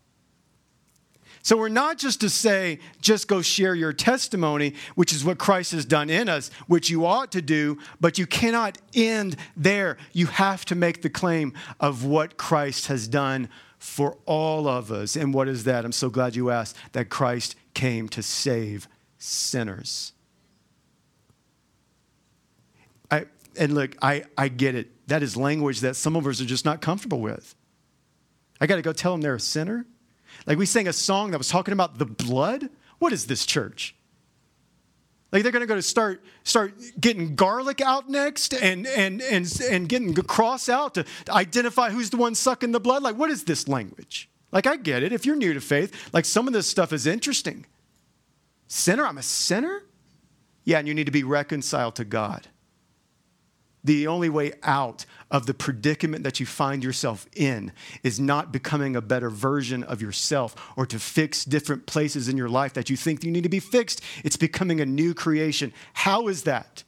So 1.42 1.58
we're 1.58 1.68
not 1.68 1.98
just 1.98 2.22
to 2.22 2.30
say, 2.30 2.78
just 3.02 3.28
go 3.28 3.42
share 3.42 3.74
your 3.74 3.92
testimony, 3.92 4.74
which 4.94 5.12
is 5.12 5.26
what 5.26 5.36
Christ 5.36 5.72
has 5.72 5.84
done 5.84 6.08
in 6.08 6.26
us, 6.26 6.50
which 6.68 6.88
you 6.88 7.04
ought 7.04 7.32
to 7.32 7.42
do, 7.42 7.78
but 8.00 8.16
you 8.16 8.26
cannot 8.26 8.78
end 8.94 9.36
there. 9.54 9.98
You 10.14 10.26
have 10.26 10.64
to 10.66 10.74
make 10.74 11.02
the 11.02 11.10
claim 11.10 11.52
of 11.80 12.02
what 12.02 12.38
Christ 12.38 12.86
has 12.86 13.06
done 13.06 13.50
for 13.78 14.16
all 14.24 14.66
of 14.66 14.90
us. 14.90 15.16
And 15.16 15.34
what 15.34 15.46
is 15.46 15.64
that? 15.64 15.84
I'm 15.84 15.92
so 15.92 16.08
glad 16.08 16.34
you 16.34 16.50
asked 16.50 16.76
that 16.92 17.10
Christ 17.10 17.56
came 17.74 18.08
to 18.10 18.22
save 18.22 18.88
sinners. 19.18 20.12
I, 23.10 23.26
and 23.58 23.74
look, 23.74 23.96
I, 24.00 24.24
I 24.38 24.48
get 24.48 24.74
it. 24.74 25.08
That 25.08 25.22
is 25.22 25.36
language 25.36 25.80
that 25.80 25.96
some 25.96 26.16
of 26.16 26.26
us 26.26 26.40
are 26.40 26.46
just 26.46 26.64
not 26.64 26.80
comfortable 26.80 27.20
with. 27.20 27.54
I 28.60 28.66
got 28.66 28.76
to 28.76 28.82
go 28.82 28.92
tell 28.92 29.12
them 29.12 29.20
they're 29.20 29.34
a 29.34 29.40
sinner. 29.40 29.86
Like 30.46 30.58
we 30.58 30.66
sang 30.66 30.88
a 30.88 30.92
song 30.92 31.32
that 31.32 31.38
was 31.38 31.48
talking 31.48 31.72
about 31.72 31.98
the 31.98 32.06
blood. 32.06 32.70
What 32.98 33.12
is 33.12 33.26
this 33.26 33.44
church? 33.44 33.94
Like 35.32 35.42
they're 35.42 35.52
going 35.52 35.60
to 35.62 35.66
go 35.66 35.74
to 35.74 35.82
start 35.82 36.22
start 36.44 36.74
getting 37.00 37.34
garlic 37.34 37.80
out 37.80 38.08
next 38.08 38.54
and 38.54 38.86
and 38.86 39.20
and 39.20 39.52
and 39.68 39.88
getting 39.88 40.14
cross 40.14 40.68
out 40.68 40.94
to 40.94 41.04
identify 41.28 41.90
who's 41.90 42.10
the 42.10 42.16
one 42.16 42.36
sucking 42.36 42.70
the 42.70 42.78
blood. 42.78 43.02
Like 43.02 43.16
what 43.16 43.30
is 43.30 43.44
this 43.44 43.66
language? 43.66 44.30
Like, 44.54 44.66
I 44.66 44.76
get 44.76 45.02
it. 45.02 45.12
If 45.12 45.26
you're 45.26 45.36
new 45.36 45.52
to 45.52 45.60
faith, 45.60 45.92
like 46.14 46.24
some 46.24 46.46
of 46.46 46.54
this 46.54 46.66
stuff 46.66 46.92
is 46.92 47.06
interesting. 47.06 47.66
Sinner? 48.68 49.04
I'm 49.04 49.18
a 49.18 49.22
sinner? 49.22 49.82
Yeah, 50.64 50.78
and 50.78 50.88
you 50.88 50.94
need 50.94 51.06
to 51.06 51.12
be 51.12 51.24
reconciled 51.24 51.96
to 51.96 52.04
God. 52.04 52.46
the 53.84 54.06
only 54.06 54.30
way 54.30 54.52
out 54.62 55.04
of 55.30 55.44
the 55.44 55.52
predicament 55.52 56.24
that 56.24 56.40
you 56.40 56.46
find 56.46 56.82
yourself 56.82 57.28
in 57.36 57.70
is 58.02 58.18
not 58.18 58.50
becoming 58.50 58.96
a 58.96 59.02
better 59.02 59.28
version 59.28 59.84
of 59.84 60.00
yourself 60.00 60.56
or 60.74 60.86
to 60.86 60.98
fix 60.98 61.44
different 61.44 61.84
places 61.84 62.26
in 62.26 62.36
your 62.36 62.48
life 62.48 62.72
that 62.72 62.88
you 62.88 62.96
think 62.96 63.22
you 63.22 63.30
need 63.30 63.42
to 63.42 63.48
be 63.50 63.60
fixed. 63.60 64.00
It's 64.24 64.38
becoming 64.38 64.80
a 64.80 64.86
new 64.86 65.12
creation. 65.12 65.72
How 65.92 66.28
is 66.28 66.44
that? 66.44 66.82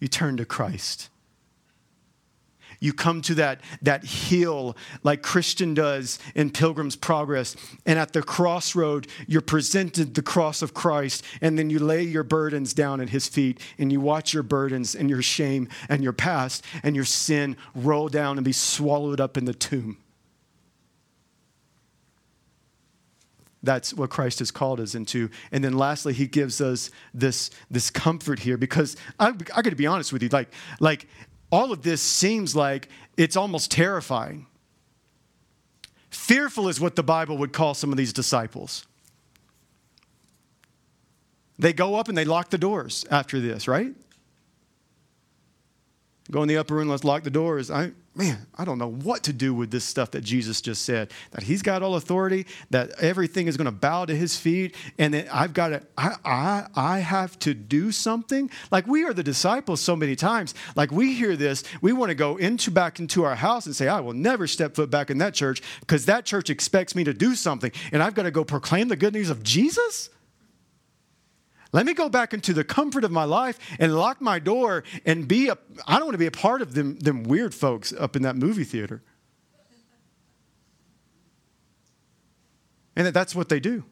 You 0.00 0.08
turn 0.08 0.38
to 0.38 0.46
Christ 0.46 1.10
you 2.80 2.92
come 2.92 3.22
to 3.22 3.34
that, 3.34 3.60
that 3.82 4.04
hill 4.04 4.76
like 5.02 5.22
Christian 5.22 5.74
does 5.74 6.18
in 6.34 6.50
Pilgrim's 6.50 6.96
Progress. 6.96 7.56
And 7.86 7.98
at 7.98 8.12
the 8.12 8.22
crossroad, 8.22 9.08
you're 9.26 9.40
presented 9.40 10.14
the 10.14 10.22
cross 10.22 10.62
of 10.62 10.74
Christ, 10.74 11.24
and 11.40 11.58
then 11.58 11.70
you 11.70 11.78
lay 11.78 12.02
your 12.02 12.24
burdens 12.24 12.72
down 12.72 13.00
at 13.00 13.10
his 13.10 13.28
feet, 13.28 13.60
and 13.78 13.90
you 13.90 14.00
watch 14.00 14.32
your 14.32 14.42
burdens 14.42 14.94
and 14.94 15.10
your 15.10 15.22
shame 15.22 15.68
and 15.88 16.02
your 16.02 16.12
past 16.12 16.64
and 16.82 16.94
your 16.94 17.04
sin 17.04 17.56
roll 17.74 18.08
down 18.08 18.38
and 18.38 18.44
be 18.44 18.52
swallowed 18.52 19.20
up 19.20 19.36
in 19.36 19.44
the 19.44 19.54
tomb. 19.54 19.98
That's 23.62 23.92
what 23.92 24.10
Christ 24.10 24.38
has 24.38 24.50
called 24.50 24.80
us 24.80 24.94
into. 24.94 25.30
And 25.50 25.64
then 25.64 25.72
lastly, 25.72 26.12
he 26.12 26.26
gives 26.26 26.60
us 26.60 26.90
this, 27.12 27.50
this 27.70 27.90
comfort 27.90 28.38
here 28.38 28.56
because 28.56 28.96
I, 29.18 29.28
I 29.28 29.62
got 29.62 29.70
to 29.70 29.76
be 29.76 29.86
honest 29.86 30.12
with 30.12 30.22
you. 30.22 30.28
Like, 30.28 30.52
like 30.78 31.08
all 31.50 31.72
of 31.72 31.82
this 31.82 32.02
seems 32.02 32.54
like 32.54 32.88
it's 33.16 33.36
almost 33.36 33.70
terrifying. 33.70 34.46
Fearful 36.10 36.68
is 36.68 36.80
what 36.80 36.96
the 36.96 37.02
Bible 37.02 37.38
would 37.38 37.52
call 37.52 37.74
some 37.74 37.90
of 37.90 37.96
these 37.96 38.12
disciples. 38.12 38.86
They 41.58 41.72
go 41.72 41.96
up 41.96 42.08
and 42.08 42.16
they 42.16 42.24
lock 42.24 42.50
the 42.50 42.58
doors 42.58 43.04
after 43.10 43.40
this, 43.40 43.66
right? 43.66 43.92
Go 46.30 46.42
in 46.42 46.48
the 46.48 46.56
upper 46.58 46.74
room, 46.74 46.88
let's 46.88 47.04
lock 47.04 47.22
the 47.22 47.30
doors. 47.30 47.70
I, 47.70 47.92
man, 48.18 48.46
I 48.56 48.64
don't 48.64 48.78
know 48.78 48.90
what 48.90 49.22
to 49.22 49.32
do 49.32 49.54
with 49.54 49.70
this 49.70 49.84
stuff 49.84 50.10
that 50.10 50.22
Jesus 50.22 50.60
just 50.60 50.84
said. 50.84 51.12
That 51.30 51.44
he's 51.44 51.62
got 51.62 51.84
all 51.84 51.94
authority, 51.94 52.46
that 52.70 52.90
everything 53.00 53.46
is 53.46 53.56
going 53.56 53.66
to 53.66 53.72
bow 53.72 54.06
to 54.06 54.14
his 54.14 54.36
feet, 54.36 54.74
and 54.98 55.14
that 55.14 55.32
I've 55.32 55.54
got 55.54 55.68
to, 55.68 55.82
I, 55.96 56.16
I, 56.24 56.66
I 56.74 56.98
have 56.98 57.38
to 57.40 57.54
do 57.54 57.92
something. 57.92 58.50
Like 58.72 58.88
we 58.88 59.04
are 59.04 59.14
the 59.14 59.22
disciples 59.22 59.80
so 59.80 59.94
many 59.94 60.16
times. 60.16 60.54
Like 60.74 60.90
we 60.90 61.14
hear 61.14 61.36
this, 61.36 61.62
we 61.80 61.92
want 61.92 62.10
to 62.10 62.16
go 62.16 62.36
into 62.36 62.72
back 62.72 62.98
into 62.98 63.24
our 63.24 63.36
house 63.36 63.66
and 63.66 63.76
say, 63.76 63.86
I 63.86 64.00
will 64.00 64.14
never 64.14 64.48
step 64.48 64.74
foot 64.74 64.90
back 64.90 65.10
in 65.10 65.18
that 65.18 65.32
church 65.32 65.62
because 65.80 66.06
that 66.06 66.26
church 66.26 66.50
expects 66.50 66.96
me 66.96 67.04
to 67.04 67.14
do 67.14 67.36
something, 67.36 67.70
and 67.92 68.02
I've 68.02 68.14
got 68.14 68.24
to 68.24 68.32
go 68.32 68.44
proclaim 68.44 68.88
the 68.88 68.96
good 68.96 69.14
news 69.14 69.30
of 69.30 69.44
Jesus. 69.44 70.10
Let 71.72 71.84
me 71.84 71.92
go 71.92 72.08
back 72.08 72.32
into 72.32 72.54
the 72.54 72.64
comfort 72.64 73.04
of 73.04 73.10
my 73.10 73.24
life 73.24 73.58
and 73.78 73.94
lock 73.94 74.20
my 74.20 74.38
door 74.38 74.84
and 75.04 75.28
be 75.28 75.48
a, 75.48 75.58
I 75.86 75.96
don't 75.96 76.06
want 76.06 76.14
to 76.14 76.18
be 76.18 76.26
a 76.26 76.30
part 76.30 76.62
of 76.62 76.74
them, 76.74 76.98
them 76.98 77.24
weird 77.24 77.54
folks 77.54 77.92
up 77.92 78.16
in 78.16 78.22
that 78.22 78.36
movie 78.36 78.64
theater. 78.64 79.02
And 82.96 83.06
that 83.06 83.14
that's 83.14 83.34
what 83.34 83.48
they 83.48 83.60
do. 83.60 83.84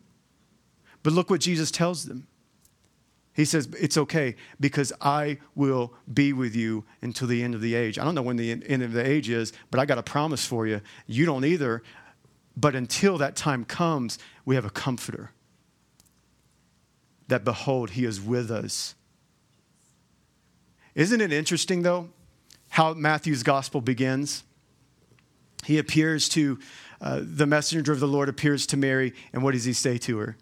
But 1.03 1.13
look 1.13 1.31
what 1.31 1.41
Jesus 1.41 1.71
tells 1.71 2.05
them. 2.05 2.27
He 3.35 3.45
says, 3.45 3.69
It's 3.79 3.99
okay 3.99 4.35
because 4.59 4.93
I 5.01 5.39
will 5.55 5.93
be 6.13 6.33
with 6.33 6.57
you 6.57 6.85
until 7.03 7.29
the 7.29 7.43
end 7.43 7.55
of 7.55 7.61
the 7.61 7.75
age. 7.75 7.99
I 7.99 8.05
don't 8.05 8.15
know 8.15 8.23
when 8.23 8.37
the 8.37 8.51
end 8.51 8.83
of 8.83 8.93
the 8.93 9.07
age 9.07 9.29
is, 9.29 9.53
but 9.71 9.79
I 9.79 9.85
got 9.85 9.99
a 9.99 10.03
promise 10.03 10.47
for 10.47 10.67
you. 10.67 10.81
You 11.07 11.27
don't 11.27 11.45
either. 11.45 11.83
But 12.57 12.75
until 12.75 13.19
that 13.19 13.37
time 13.37 13.67
comes, 13.67 14.19
we 14.47 14.55
have 14.55 14.65
a 14.65 14.71
comforter 14.71 15.33
that 17.29 17.45
behold, 17.45 17.91
he 17.91 18.05
is 18.05 18.21
with 18.21 18.51
us. 18.51 18.95
Isn't 20.95 21.21
it 21.21 21.33
interesting, 21.33 21.83
though, 21.83 22.09
how 22.71 22.95
Matthew's 22.95 23.43
gospel 23.43 23.81
begins? 23.81 24.45
He 25.65 25.79
appears 25.79 26.29
to, 26.31 26.59
uh, 27.01 27.21
the 27.23 27.47
messenger 27.47 27.93
of 27.93 28.01
the 28.01 28.09
Lord 28.09 28.29
appears 28.29 28.67
to 28.69 28.77
Mary, 28.77 29.13
and 29.33 29.43
what 29.43 29.53
does 29.53 29.65
he 29.65 29.73
say 29.73 29.99
to 29.99 30.19
her? 30.19 30.37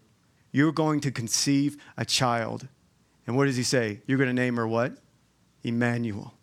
You're 0.51 0.71
going 0.71 1.01
to 1.01 1.11
conceive 1.11 1.75
a 1.97 2.05
child. 2.05 2.67
And 3.27 3.35
what 3.35 3.45
does 3.45 3.57
he 3.57 3.63
say? 3.63 4.01
You're 4.07 4.17
going 4.17 4.29
to 4.29 4.33
name 4.33 4.55
her 4.55 4.67
what? 4.67 4.93
Emmanuel. 5.63 6.33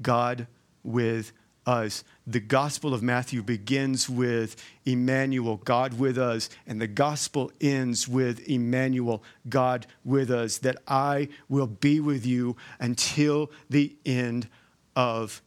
God 0.00 0.46
with 0.82 1.32
us. 1.68 2.02
The 2.26 2.40
Gospel 2.40 2.94
of 2.94 3.02
Matthew 3.02 3.42
begins 3.42 4.08
with 4.08 4.56
Emmanuel, 4.86 5.58
God 5.58 5.98
with 5.98 6.16
us, 6.16 6.48
and 6.66 6.80
the 6.80 6.86
Gospel 6.86 7.52
ends 7.60 8.08
with 8.08 8.40
Emmanuel, 8.48 9.22
God 9.48 9.86
with 10.02 10.30
us, 10.30 10.58
that 10.58 10.78
I 10.88 11.28
will 11.48 11.66
be 11.66 12.00
with 12.00 12.24
you 12.24 12.56
until 12.80 13.50
the 13.68 13.94
end 14.06 14.48
of 14.96 15.42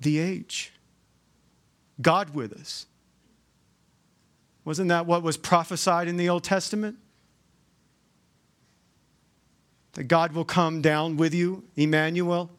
the 0.00 0.18
age. 0.18 0.72
God 2.00 2.34
with 2.34 2.54
us. 2.54 2.86
Wasn't 4.64 4.88
that 4.88 5.04
what 5.04 5.22
was 5.22 5.36
prophesied 5.36 6.08
in 6.08 6.16
the 6.16 6.30
Old 6.30 6.42
Testament? 6.42 6.96
That 9.92 10.04
God 10.04 10.32
will 10.32 10.46
come 10.46 10.80
down 10.80 11.18
with 11.18 11.34
you, 11.34 11.64
Emmanuel, 11.76 12.50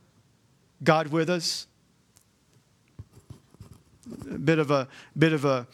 God 0.83 1.07
with 1.07 1.31
us 1.31 1.65
bit 4.43 4.59
of 4.59 4.71
a 4.71 4.87
bit 5.17 5.33
of 5.33 5.45
a 5.45 5.67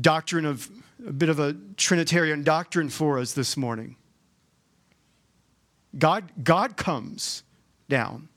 doctrine 0.00 0.44
of 0.44 0.68
a 1.06 1.12
bit 1.12 1.28
of 1.28 1.38
a 1.38 1.54
Trinitarian 1.76 2.42
doctrine 2.42 2.88
for 2.88 3.18
us 3.18 3.32
this 3.32 3.56
morning. 3.56 3.96
God, 5.98 6.24
God 6.42 6.76
comes 6.76 7.44
down. 7.88 8.28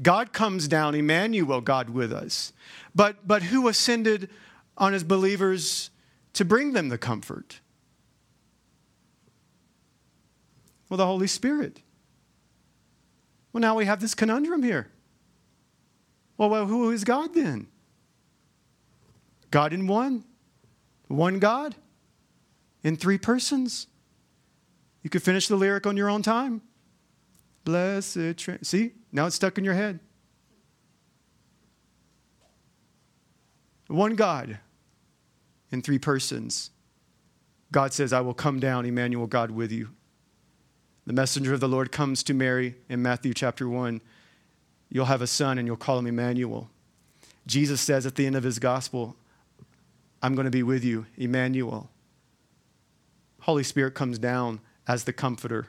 God 0.00 0.32
comes 0.32 0.68
down, 0.68 0.94
Emmanuel, 0.94 1.60
God 1.60 1.90
with 1.90 2.12
us. 2.12 2.52
But, 2.94 3.26
but 3.26 3.44
who 3.44 3.68
ascended 3.68 4.28
on 4.76 4.92
his 4.92 5.04
believers 5.04 5.90
to 6.34 6.44
bring 6.44 6.72
them 6.72 6.88
the 6.88 6.98
comfort? 6.98 7.60
Well, 10.88 10.98
the 10.98 11.06
Holy 11.06 11.26
Spirit. 11.26 11.80
Well, 13.52 13.60
now 13.60 13.74
we 13.76 13.84
have 13.84 14.00
this 14.00 14.14
conundrum 14.14 14.62
here. 14.62 14.88
Well, 16.42 16.50
well, 16.50 16.66
who 16.66 16.90
is 16.90 17.04
God 17.04 17.34
then? 17.34 17.68
God 19.52 19.72
in 19.72 19.86
one, 19.86 20.24
one 21.06 21.38
God 21.38 21.76
in 22.82 22.96
three 22.96 23.16
persons. 23.16 23.86
You 25.04 25.10
could 25.10 25.22
finish 25.22 25.46
the 25.46 25.54
lyric 25.54 25.86
on 25.86 25.96
your 25.96 26.10
own 26.10 26.20
time. 26.20 26.60
Blessed. 27.62 28.38
Tra- 28.38 28.64
See, 28.64 28.90
now 29.12 29.26
it's 29.26 29.36
stuck 29.36 29.56
in 29.56 29.62
your 29.62 29.74
head. 29.74 30.00
One 33.86 34.16
God 34.16 34.58
in 35.70 35.80
three 35.80 36.00
persons. 36.00 36.70
God 37.70 37.92
says, 37.92 38.12
I 38.12 38.20
will 38.20 38.34
come 38.34 38.58
down, 38.58 38.84
Emmanuel, 38.84 39.28
God 39.28 39.52
with 39.52 39.70
you. 39.70 39.90
The 41.06 41.12
messenger 41.12 41.54
of 41.54 41.60
the 41.60 41.68
Lord 41.68 41.92
comes 41.92 42.24
to 42.24 42.34
Mary 42.34 42.74
in 42.88 43.00
Matthew 43.00 43.32
chapter 43.32 43.68
1 43.68 44.00
You'll 44.92 45.06
have 45.06 45.22
a 45.22 45.26
son 45.26 45.56
and 45.56 45.66
you'll 45.66 45.78
call 45.78 45.98
him 45.98 46.06
Emmanuel. 46.06 46.68
Jesus 47.46 47.80
says 47.80 48.04
at 48.04 48.14
the 48.14 48.26
end 48.26 48.36
of 48.36 48.42
his 48.42 48.58
gospel, 48.58 49.16
I'm 50.22 50.34
going 50.34 50.44
to 50.44 50.50
be 50.50 50.62
with 50.62 50.84
you, 50.84 51.06
Emmanuel. 51.16 51.88
Holy 53.40 53.62
Spirit 53.64 53.94
comes 53.94 54.18
down 54.18 54.60
as 54.86 55.04
the 55.04 55.12
comforter. 55.14 55.68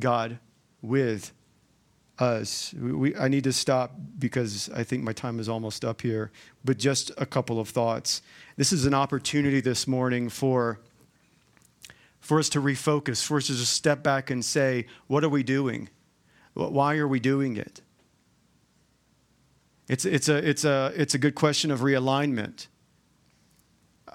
God 0.00 0.40
with 0.82 1.32
us. 2.18 2.74
We, 2.74 3.14
I 3.14 3.28
need 3.28 3.44
to 3.44 3.52
stop 3.52 3.92
because 4.18 4.68
I 4.70 4.82
think 4.82 5.04
my 5.04 5.12
time 5.12 5.38
is 5.38 5.48
almost 5.48 5.84
up 5.84 6.02
here, 6.02 6.32
but 6.64 6.78
just 6.78 7.12
a 7.16 7.26
couple 7.26 7.60
of 7.60 7.68
thoughts. 7.68 8.22
This 8.56 8.72
is 8.72 8.86
an 8.86 8.92
opportunity 8.92 9.60
this 9.60 9.86
morning 9.86 10.28
for, 10.28 10.80
for 12.20 12.40
us 12.40 12.48
to 12.50 12.60
refocus, 12.60 13.24
for 13.24 13.36
us 13.36 13.46
to 13.46 13.54
just 13.54 13.72
step 13.72 14.02
back 14.02 14.30
and 14.30 14.44
say, 14.44 14.86
what 15.06 15.22
are 15.22 15.28
we 15.28 15.44
doing? 15.44 15.90
Why 16.56 16.96
are 16.96 17.06
we 17.06 17.20
doing 17.20 17.56
it? 17.56 17.82
It's, 19.88 20.06
it's, 20.06 20.28
a, 20.28 20.36
it's, 20.36 20.64
a, 20.64 20.92
it's 20.96 21.14
a 21.14 21.18
good 21.18 21.34
question 21.34 21.70
of 21.70 21.80
realignment. 21.80 22.66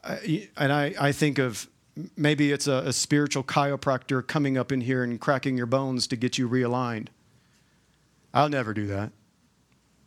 I, 0.04 0.50
and 0.58 0.74
I, 0.74 0.96
I 1.00 1.12
think 1.12 1.38
of 1.38 1.70
maybe 2.18 2.52
it's 2.52 2.66
a, 2.66 2.84
a, 2.88 2.94
spiritual 2.94 3.44
chiropractor 3.44 4.26
coming 4.26 4.58
up 4.58 4.72
in 4.72 4.82
here 4.82 5.04
and 5.04 5.20
cracking 5.20 5.56
your 5.56 5.68
bones 5.68 6.08
to 6.08 6.16
get 6.16 6.40
you 6.40 6.50
realigned. 6.50 7.10
I'll 8.34 8.50
never 8.50 8.74
do 8.74 8.88
that. 8.88 9.12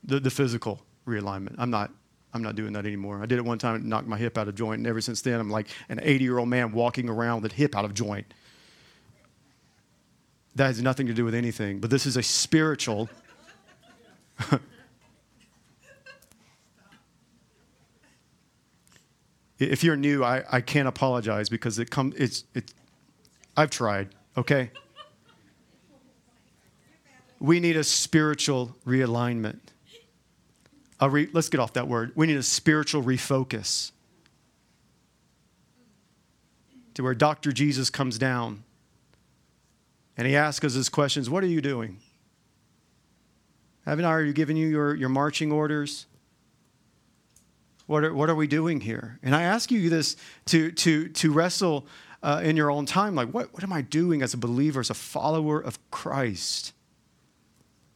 The, 0.03 0.19
the 0.19 0.31
physical 0.31 0.81
realignment. 1.07 1.55
I'm 1.59 1.71
not, 1.71 1.93
I'm 2.33 2.43
not 2.43 2.57
doing 2.57 2.73
that 2.73 2.85
anymore. 2.85 3.23
I 3.23 3.27
did 3.27 3.39
it 3.39 3.45
one 3.45 3.59
time 3.59 3.77
and 3.77 3.85
knocked 3.85 4.09
my 4.09 4.19
hip 4.19 4.37
out 4.37 4.49
of 4.49 4.57
joint, 4.57 4.79
and 4.79 4.87
ever 4.89 5.01
since 5.01 5.23
then, 5.23 5.39
I'm 5.39 5.51
like 5.51 5.69
an 5.89 6.01
80 6.03 6.25
year 6.25 6.39
old 6.39 6.49
man 6.49 6.73
walking 6.73 7.09
around 7.09 7.43
with 7.43 7.53
hip 7.53 7.77
out 7.77 7.85
of 7.85 7.95
joint. 7.95 8.35
That 10.57 10.67
has 10.67 10.81
nothing 10.81 11.07
to 11.09 11.15
do 11.15 11.25
with 11.25 11.35
anything, 11.35 11.81
but 11.81 11.91
this 11.91 12.07
is 12.07 12.17
a 12.17 12.23
spiritual. 12.23 13.09
if 19.59 19.83
you're 19.83 19.97
new, 19.97 20.23
I, 20.23 20.45
I 20.51 20.61
can't 20.61 20.87
apologize 20.87 21.49
because 21.49 21.81
it 21.81 21.91
comes. 21.91 22.15
It's 22.17 22.45
it. 22.55 22.73
I've 23.57 23.71
tried. 23.71 24.11
Okay. 24.37 24.71
we 27.41 27.61
need 27.61 27.77
a 27.77 27.85
spiritual 27.85 28.77
realignment. 28.87 29.61
Re, 31.03 31.29
let's 31.33 31.49
get 31.49 31.61
off 31.61 31.75
that 31.75 31.89
word. 31.89 32.13
We 32.15 32.27
need 32.27 32.37
a 32.37 32.43
spiritual 32.43 33.03
refocus 33.03 33.91
to 36.95 37.03
where 37.03 37.15
Dr. 37.15 37.53
Jesus 37.53 37.91
comes 37.91 38.17
down 38.19 38.65
and 40.17 40.27
he 40.27 40.37
asks 40.37 40.65
us 40.65 40.75
his 40.75 40.89
questions 40.89 41.29
What 41.29 41.45
are 41.45 41.49
you 41.49 41.61
doing? 41.61 42.01
Haven't 43.85 44.05
I 44.05 44.09
already 44.09 44.33
given 44.33 44.57
you 44.57 44.67
your, 44.69 44.95
your 44.95 45.09
marching 45.09 45.53
orders? 45.53 46.07
What 47.87 48.03
are, 48.03 48.15
what 48.15 48.31
are 48.31 48.35
we 48.35 48.47
doing 48.47 48.81
here? 48.81 49.19
And 49.23 49.35
I 49.35 49.43
ask 49.43 49.71
you 49.71 49.91
this 49.91 50.17
to, 50.47 50.73
to, 50.73 51.09
to 51.09 51.33
wrestle 51.33 51.87
uh, 52.23 52.41
in 52.43 52.57
your 52.57 52.71
own 52.71 52.87
time 52.87 53.15
like, 53.15 53.29
what, 53.29 53.53
what 53.53 53.63
am 53.63 53.73
I 53.73 53.83
doing 53.83 54.23
as 54.23 54.33
a 54.33 54.39
believer, 54.39 54.81
as 54.81 54.89
a 54.89 54.95
follower 54.95 55.61
of 55.61 55.79
Christ? 55.91 56.73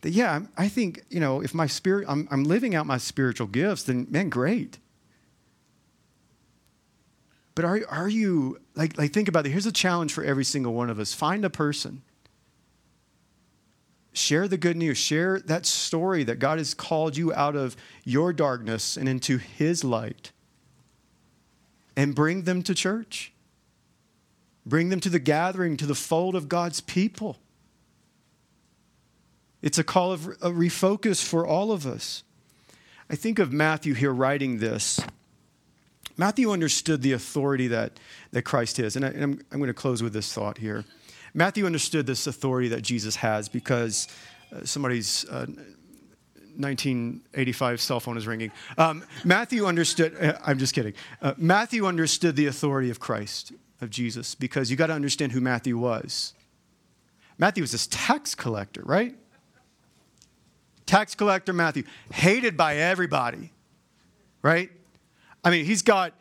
That, 0.02 0.10
yeah, 0.10 0.40
I 0.58 0.68
think, 0.68 1.04
you 1.08 1.20
know, 1.20 1.40
if 1.40 1.54
my 1.54 1.66
spirit, 1.66 2.04
I'm, 2.06 2.28
I'm 2.30 2.44
living 2.44 2.74
out 2.74 2.86
my 2.86 2.98
spiritual 2.98 3.46
gifts, 3.46 3.84
then 3.84 4.06
man, 4.10 4.28
great. 4.28 4.78
But 7.54 7.64
are, 7.64 7.80
are 7.88 8.08
you, 8.08 8.60
like, 8.76 8.98
like, 8.98 9.12
think 9.12 9.26
about 9.26 9.46
it. 9.46 9.50
Here's 9.50 9.66
a 9.66 9.72
challenge 9.72 10.12
for 10.12 10.22
every 10.22 10.44
single 10.44 10.74
one 10.74 10.90
of 10.90 11.00
us 11.00 11.14
find 11.14 11.44
a 11.46 11.50
person 11.50 12.02
Share 14.12 14.48
the 14.48 14.56
good 14.56 14.76
news. 14.76 14.98
Share 14.98 15.40
that 15.40 15.66
story 15.66 16.24
that 16.24 16.38
God 16.38 16.58
has 16.58 16.74
called 16.74 17.16
you 17.16 17.32
out 17.34 17.56
of 17.56 17.76
your 18.04 18.32
darkness 18.32 18.96
and 18.96 19.08
into 19.08 19.38
His 19.38 19.84
light. 19.84 20.32
And 21.96 22.14
bring 22.14 22.42
them 22.42 22.62
to 22.62 22.74
church. 22.74 23.32
Bring 24.64 24.88
them 24.88 25.00
to 25.00 25.08
the 25.08 25.18
gathering, 25.18 25.76
to 25.76 25.86
the 25.86 25.94
fold 25.94 26.34
of 26.34 26.48
God's 26.48 26.80
people. 26.80 27.38
It's 29.62 29.78
a 29.78 29.84
call 29.84 30.12
of 30.12 30.26
a 30.26 30.50
refocus 30.50 31.24
for 31.24 31.46
all 31.46 31.72
of 31.72 31.86
us. 31.86 32.22
I 33.10 33.16
think 33.16 33.38
of 33.38 33.52
Matthew 33.52 33.94
here 33.94 34.12
writing 34.12 34.58
this. 34.58 35.00
Matthew 36.16 36.50
understood 36.50 37.02
the 37.02 37.12
authority 37.12 37.68
that, 37.68 37.98
that 38.32 38.42
Christ 38.42 38.78
is. 38.78 38.96
And, 38.96 39.04
I, 39.04 39.08
am 39.10 39.40
I'm 39.50 39.58
going 39.58 39.68
to 39.68 39.74
close 39.74 40.02
with 40.02 40.12
this 40.12 40.32
thought 40.32 40.58
here. 40.58 40.84
Matthew 41.34 41.66
understood 41.66 42.06
this 42.06 42.26
authority 42.26 42.68
that 42.68 42.82
Jesus 42.82 43.16
has 43.16 43.48
because 43.48 44.08
uh, 44.52 44.64
somebody's 44.64 45.24
uh, 45.26 45.46
1985 46.58 47.80
cell 47.80 48.00
phone 48.00 48.16
is 48.16 48.26
ringing. 48.26 48.50
Um, 48.76 49.04
Matthew 49.24 49.66
understood, 49.66 50.16
uh, 50.20 50.38
I'm 50.44 50.58
just 50.58 50.74
kidding. 50.74 50.94
Uh, 51.22 51.34
Matthew 51.36 51.86
understood 51.86 52.34
the 52.34 52.46
authority 52.46 52.90
of 52.90 52.98
Christ, 52.98 53.52
of 53.80 53.90
Jesus, 53.90 54.34
because 54.34 54.70
you 54.70 54.76
got 54.76 54.88
to 54.88 54.92
understand 54.92 55.32
who 55.32 55.40
Matthew 55.40 55.78
was. 55.78 56.34
Matthew 57.38 57.62
was 57.62 57.70
this 57.70 57.86
tax 57.86 58.34
collector, 58.34 58.82
right? 58.84 59.14
Tax 60.84 61.14
collector 61.14 61.52
Matthew, 61.52 61.84
hated 62.12 62.56
by 62.56 62.76
everybody, 62.76 63.52
right? 64.42 64.70
I 65.44 65.50
mean, 65.50 65.64
he's 65.64 65.82
got 65.82 66.12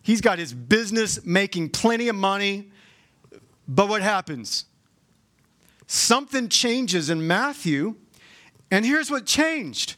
he's 0.00 0.22
got 0.22 0.38
his 0.38 0.54
business 0.54 1.24
making 1.26 1.70
plenty 1.70 2.08
of 2.08 2.16
money 2.16 2.70
but 3.68 3.88
what 3.88 4.02
happens? 4.02 4.64
Something 5.86 6.48
changes 6.48 7.10
in 7.10 7.26
Matthew, 7.26 7.96
and 8.70 8.84
here's 8.84 9.10
what 9.10 9.26
changed 9.26 9.96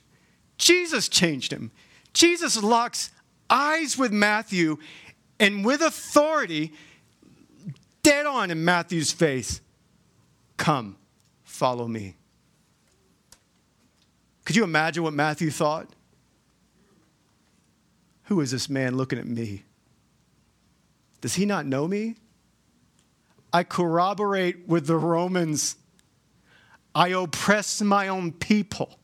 Jesus 0.58 1.08
changed 1.08 1.52
him. 1.52 1.70
Jesus 2.12 2.62
locks 2.62 3.10
eyes 3.48 3.96
with 3.96 4.12
Matthew, 4.12 4.76
and 5.38 5.64
with 5.64 5.80
authority, 5.80 6.72
dead 8.02 8.26
on 8.26 8.50
in 8.50 8.64
Matthew's 8.64 9.10
face, 9.10 9.60
come, 10.56 10.96
follow 11.44 11.88
me. 11.88 12.16
Could 14.44 14.56
you 14.56 14.64
imagine 14.64 15.02
what 15.02 15.14
Matthew 15.14 15.50
thought? 15.50 15.88
Who 18.24 18.40
is 18.40 18.50
this 18.50 18.68
man 18.68 18.96
looking 18.96 19.18
at 19.18 19.26
me? 19.26 19.64
Does 21.20 21.34
he 21.34 21.46
not 21.46 21.66
know 21.66 21.88
me? 21.88 22.16
I 23.53 23.64
corroborate 23.64 24.68
with 24.68 24.86
the 24.86 24.96
Romans. 24.96 25.76
I 26.94 27.09
oppress 27.09 27.80
my 27.80 28.09
own 28.09 28.32
people. 28.32 28.98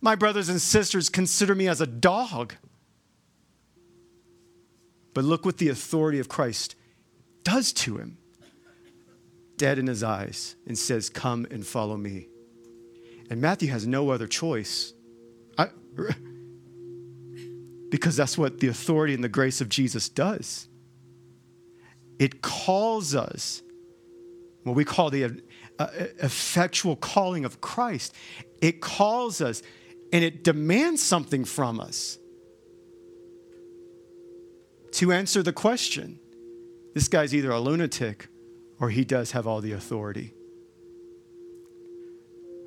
My 0.00 0.14
brothers 0.14 0.48
and 0.48 0.60
sisters 0.60 1.08
consider 1.08 1.54
me 1.54 1.68
as 1.68 1.80
a 1.80 1.86
dog. 1.86 2.54
But 5.14 5.24
look 5.24 5.44
what 5.44 5.58
the 5.58 5.68
authority 5.68 6.18
of 6.18 6.28
Christ 6.28 6.74
does 7.44 7.72
to 7.72 7.98
him 7.98 8.18
dead 9.56 9.78
in 9.78 9.86
his 9.86 10.02
eyes 10.02 10.56
and 10.66 10.76
says, 10.76 11.08
Come 11.08 11.46
and 11.50 11.64
follow 11.64 11.96
me. 11.96 12.26
And 13.30 13.40
Matthew 13.40 13.68
has 13.68 13.86
no 13.86 14.10
other 14.10 14.26
choice. 14.26 14.92
I, 15.56 15.68
because 17.90 18.16
that's 18.16 18.36
what 18.36 18.58
the 18.58 18.68
authority 18.68 19.14
and 19.14 19.22
the 19.22 19.28
grace 19.28 19.60
of 19.60 19.68
Jesus 19.68 20.08
does 20.08 20.68
it 22.18 22.42
calls 22.42 23.14
us, 23.14 23.62
what 24.62 24.76
we 24.76 24.84
call 24.84 25.10
the 25.10 25.42
uh, 25.78 25.86
effectual 26.22 26.96
calling 26.96 27.44
of 27.44 27.60
Christ. 27.60 28.14
It 28.60 28.80
calls 28.80 29.40
us 29.40 29.62
and 30.12 30.22
it 30.24 30.44
demands 30.44 31.02
something 31.02 31.44
from 31.44 31.80
us 31.80 32.18
to 34.92 35.12
answer 35.12 35.42
the 35.42 35.52
question 35.52 36.20
this 36.94 37.08
guy's 37.08 37.34
either 37.34 37.50
a 37.50 37.58
lunatic 37.58 38.28
or 38.78 38.90
he 38.90 39.04
does 39.04 39.32
have 39.32 39.46
all 39.46 39.60
the 39.60 39.72
authority. 39.72 40.32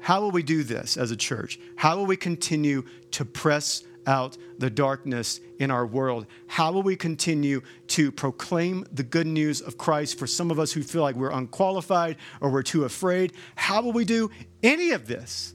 How 0.02 0.22
will 0.22 0.32
we 0.32 0.44
do 0.44 0.64
this 0.64 0.98
as 0.98 1.12
a 1.12 1.18
church? 1.18 1.60
How 1.78 1.98
will 1.98 2.06
we 2.06 2.18
continue 2.18 2.84
to 3.12 3.26
press 3.26 3.84
out 4.08 4.38
the 4.58 4.70
darkness 4.70 5.40
in 5.60 5.70
our 5.70 5.86
world? 5.86 6.26
How 6.48 6.72
will 6.72 6.84
we 6.84 6.96
continue 6.96 7.62
to 7.88 8.12
proclaim 8.12 8.86
the 8.92 9.04
good 9.04 9.28
news 9.28 9.62
of 9.62 9.78
Christ 9.78 10.18
for 10.18 10.26
some 10.26 10.50
of 10.50 10.60
us 10.60 10.72
who 10.72 10.82
feel 10.82 11.02
like 11.02 11.16
we're 11.16 11.32
unqualified 11.32 12.18
or 12.42 12.50
we're 12.50 12.64
too 12.64 12.86
afraid? 12.86 13.34
How 13.56 13.82
will 13.82 13.94
we 13.94 14.06
do 14.06 14.32
any 14.64 14.92
of 14.92 15.08
this? 15.08 15.54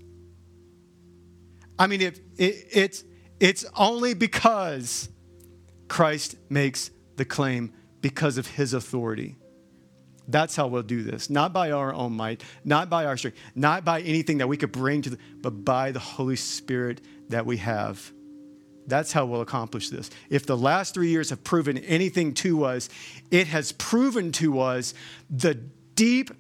I 1.79 1.87
mean, 1.87 2.03
if 2.03 2.21
it, 2.37 2.67
it's, 2.71 3.05
it's 3.41 3.65
only 3.77 4.15
because 4.15 5.09
Christ 5.89 6.37
makes 6.49 6.91
the 7.17 7.25
claim 7.25 7.73
because 8.01 8.39
of 8.39 8.47
his 8.47 8.75
authority. 8.75 9.37
That's 10.29 10.55
how 10.55 10.69
we'll 10.69 10.83
do 10.83 11.03
this. 11.03 11.29
Not 11.29 11.53
by 11.53 11.73
our 11.73 11.93
own 11.93 12.13
might, 12.13 12.43
not 12.65 12.89
by 12.89 13.07
our 13.07 13.17
strength, 13.17 13.39
not 13.55 13.85
by 13.85 14.01
anything 14.01 14.39
that 14.39 14.49
we 14.49 14.57
could 14.57 14.73
bring 14.73 15.03
to 15.03 15.11
the, 15.11 15.19
but 15.41 15.65
by 15.65 15.91
the 15.91 15.99
Holy 15.99 16.37
Spirit 16.37 17.01
that 17.29 17.45
we 17.45 17.57
have. 17.59 18.13
That's 18.87 19.13
how 19.13 19.27
we'll 19.27 19.41
accomplish 19.41 19.91
this. 19.91 20.11
If 20.29 20.47
the 20.47 20.57
last 20.57 20.95
three 20.95 21.09
years 21.09 21.31
have 21.31 21.45
proven 21.45 21.79
anything 21.79 22.35
to 22.35 22.65
us, 22.65 22.89
it 23.31 23.47
has 23.49 23.73
proven 23.73 24.33
to 24.33 24.61
us 24.61 24.95
the 25.31 25.55
deep 25.55 26.31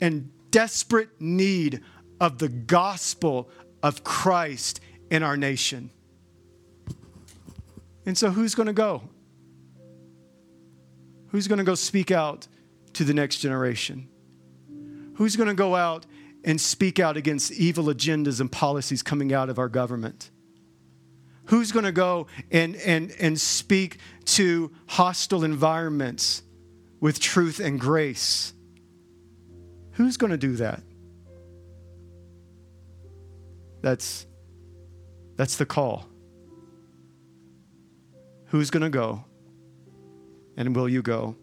and 0.00 0.30
desperate 0.50 1.08
need 1.20 1.82
of 2.20 2.38
the 2.38 2.48
gospel 2.48 3.50
of 3.82 4.04
Christ 4.04 4.80
in 5.10 5.22
our 5.22 5.36
nation. 5.36 5.90
And 8.06 8.16
so, 8.16 8.30
who's 8.30 8.54
going 8.54 8.66
to 8.66 8.72
go? 8.72 9.02
Who's 11.28 11.48
going 11.48 11.58
to 11.58 11.64
go 11.64 11.74
speak 11.74 12.10
out 12.10 12.46
to 12.94 13.04
the 13.04 13.14
next 13.14 13.38
generation? 13.38 14.08
Who's 15.14 15.36
going 15.36 15.48
to 15.48 15.54
go 15.54 15.74
out 15.74 16.06
and 16.44 16.60
speak 16.60 16.98
out 16.98 17.16
against 17.16 17.52
evil 17.52 17.84
agendas 17.84 18.40
and 18.40 18.50
policies 18.50 19.02
coming 19.02 19.32
out 19.32 19.48
of 19.48 19.58
our 19.58 19.68
government? 19.68 20.30
Who's 21.46 21.72
going 21.72 21.84
to 21.84 21.92
go 21.92 22.28
and, 22.50 22.76
and, 22.76 23.14
and 23.18 23.40
speak 23.40 23.98
to 24.26 24.70
hostile 24.86 25.44
environments 25.44 26.42
with 27.00 27.20
truth 27.20 27.58
and 27.60 27.80
grace? 27.80 28.54
Who's 29.92 30.16
going 30.16 30.30
to 30.30 30.38
do 30.38 30.56
that? 30.56 30.82
That's, 33.82 34.26
that's 35.36 35.56
the 35.56 35.66
call. 35.66 36.06
Who's 38.46 38.70
going 38.70 38.82
to 38.82 38.90
go? 38.90 39.24
And 40.56 40.76
will 40.76 40.88
you 40.88 41.02
go? 41.02 41.36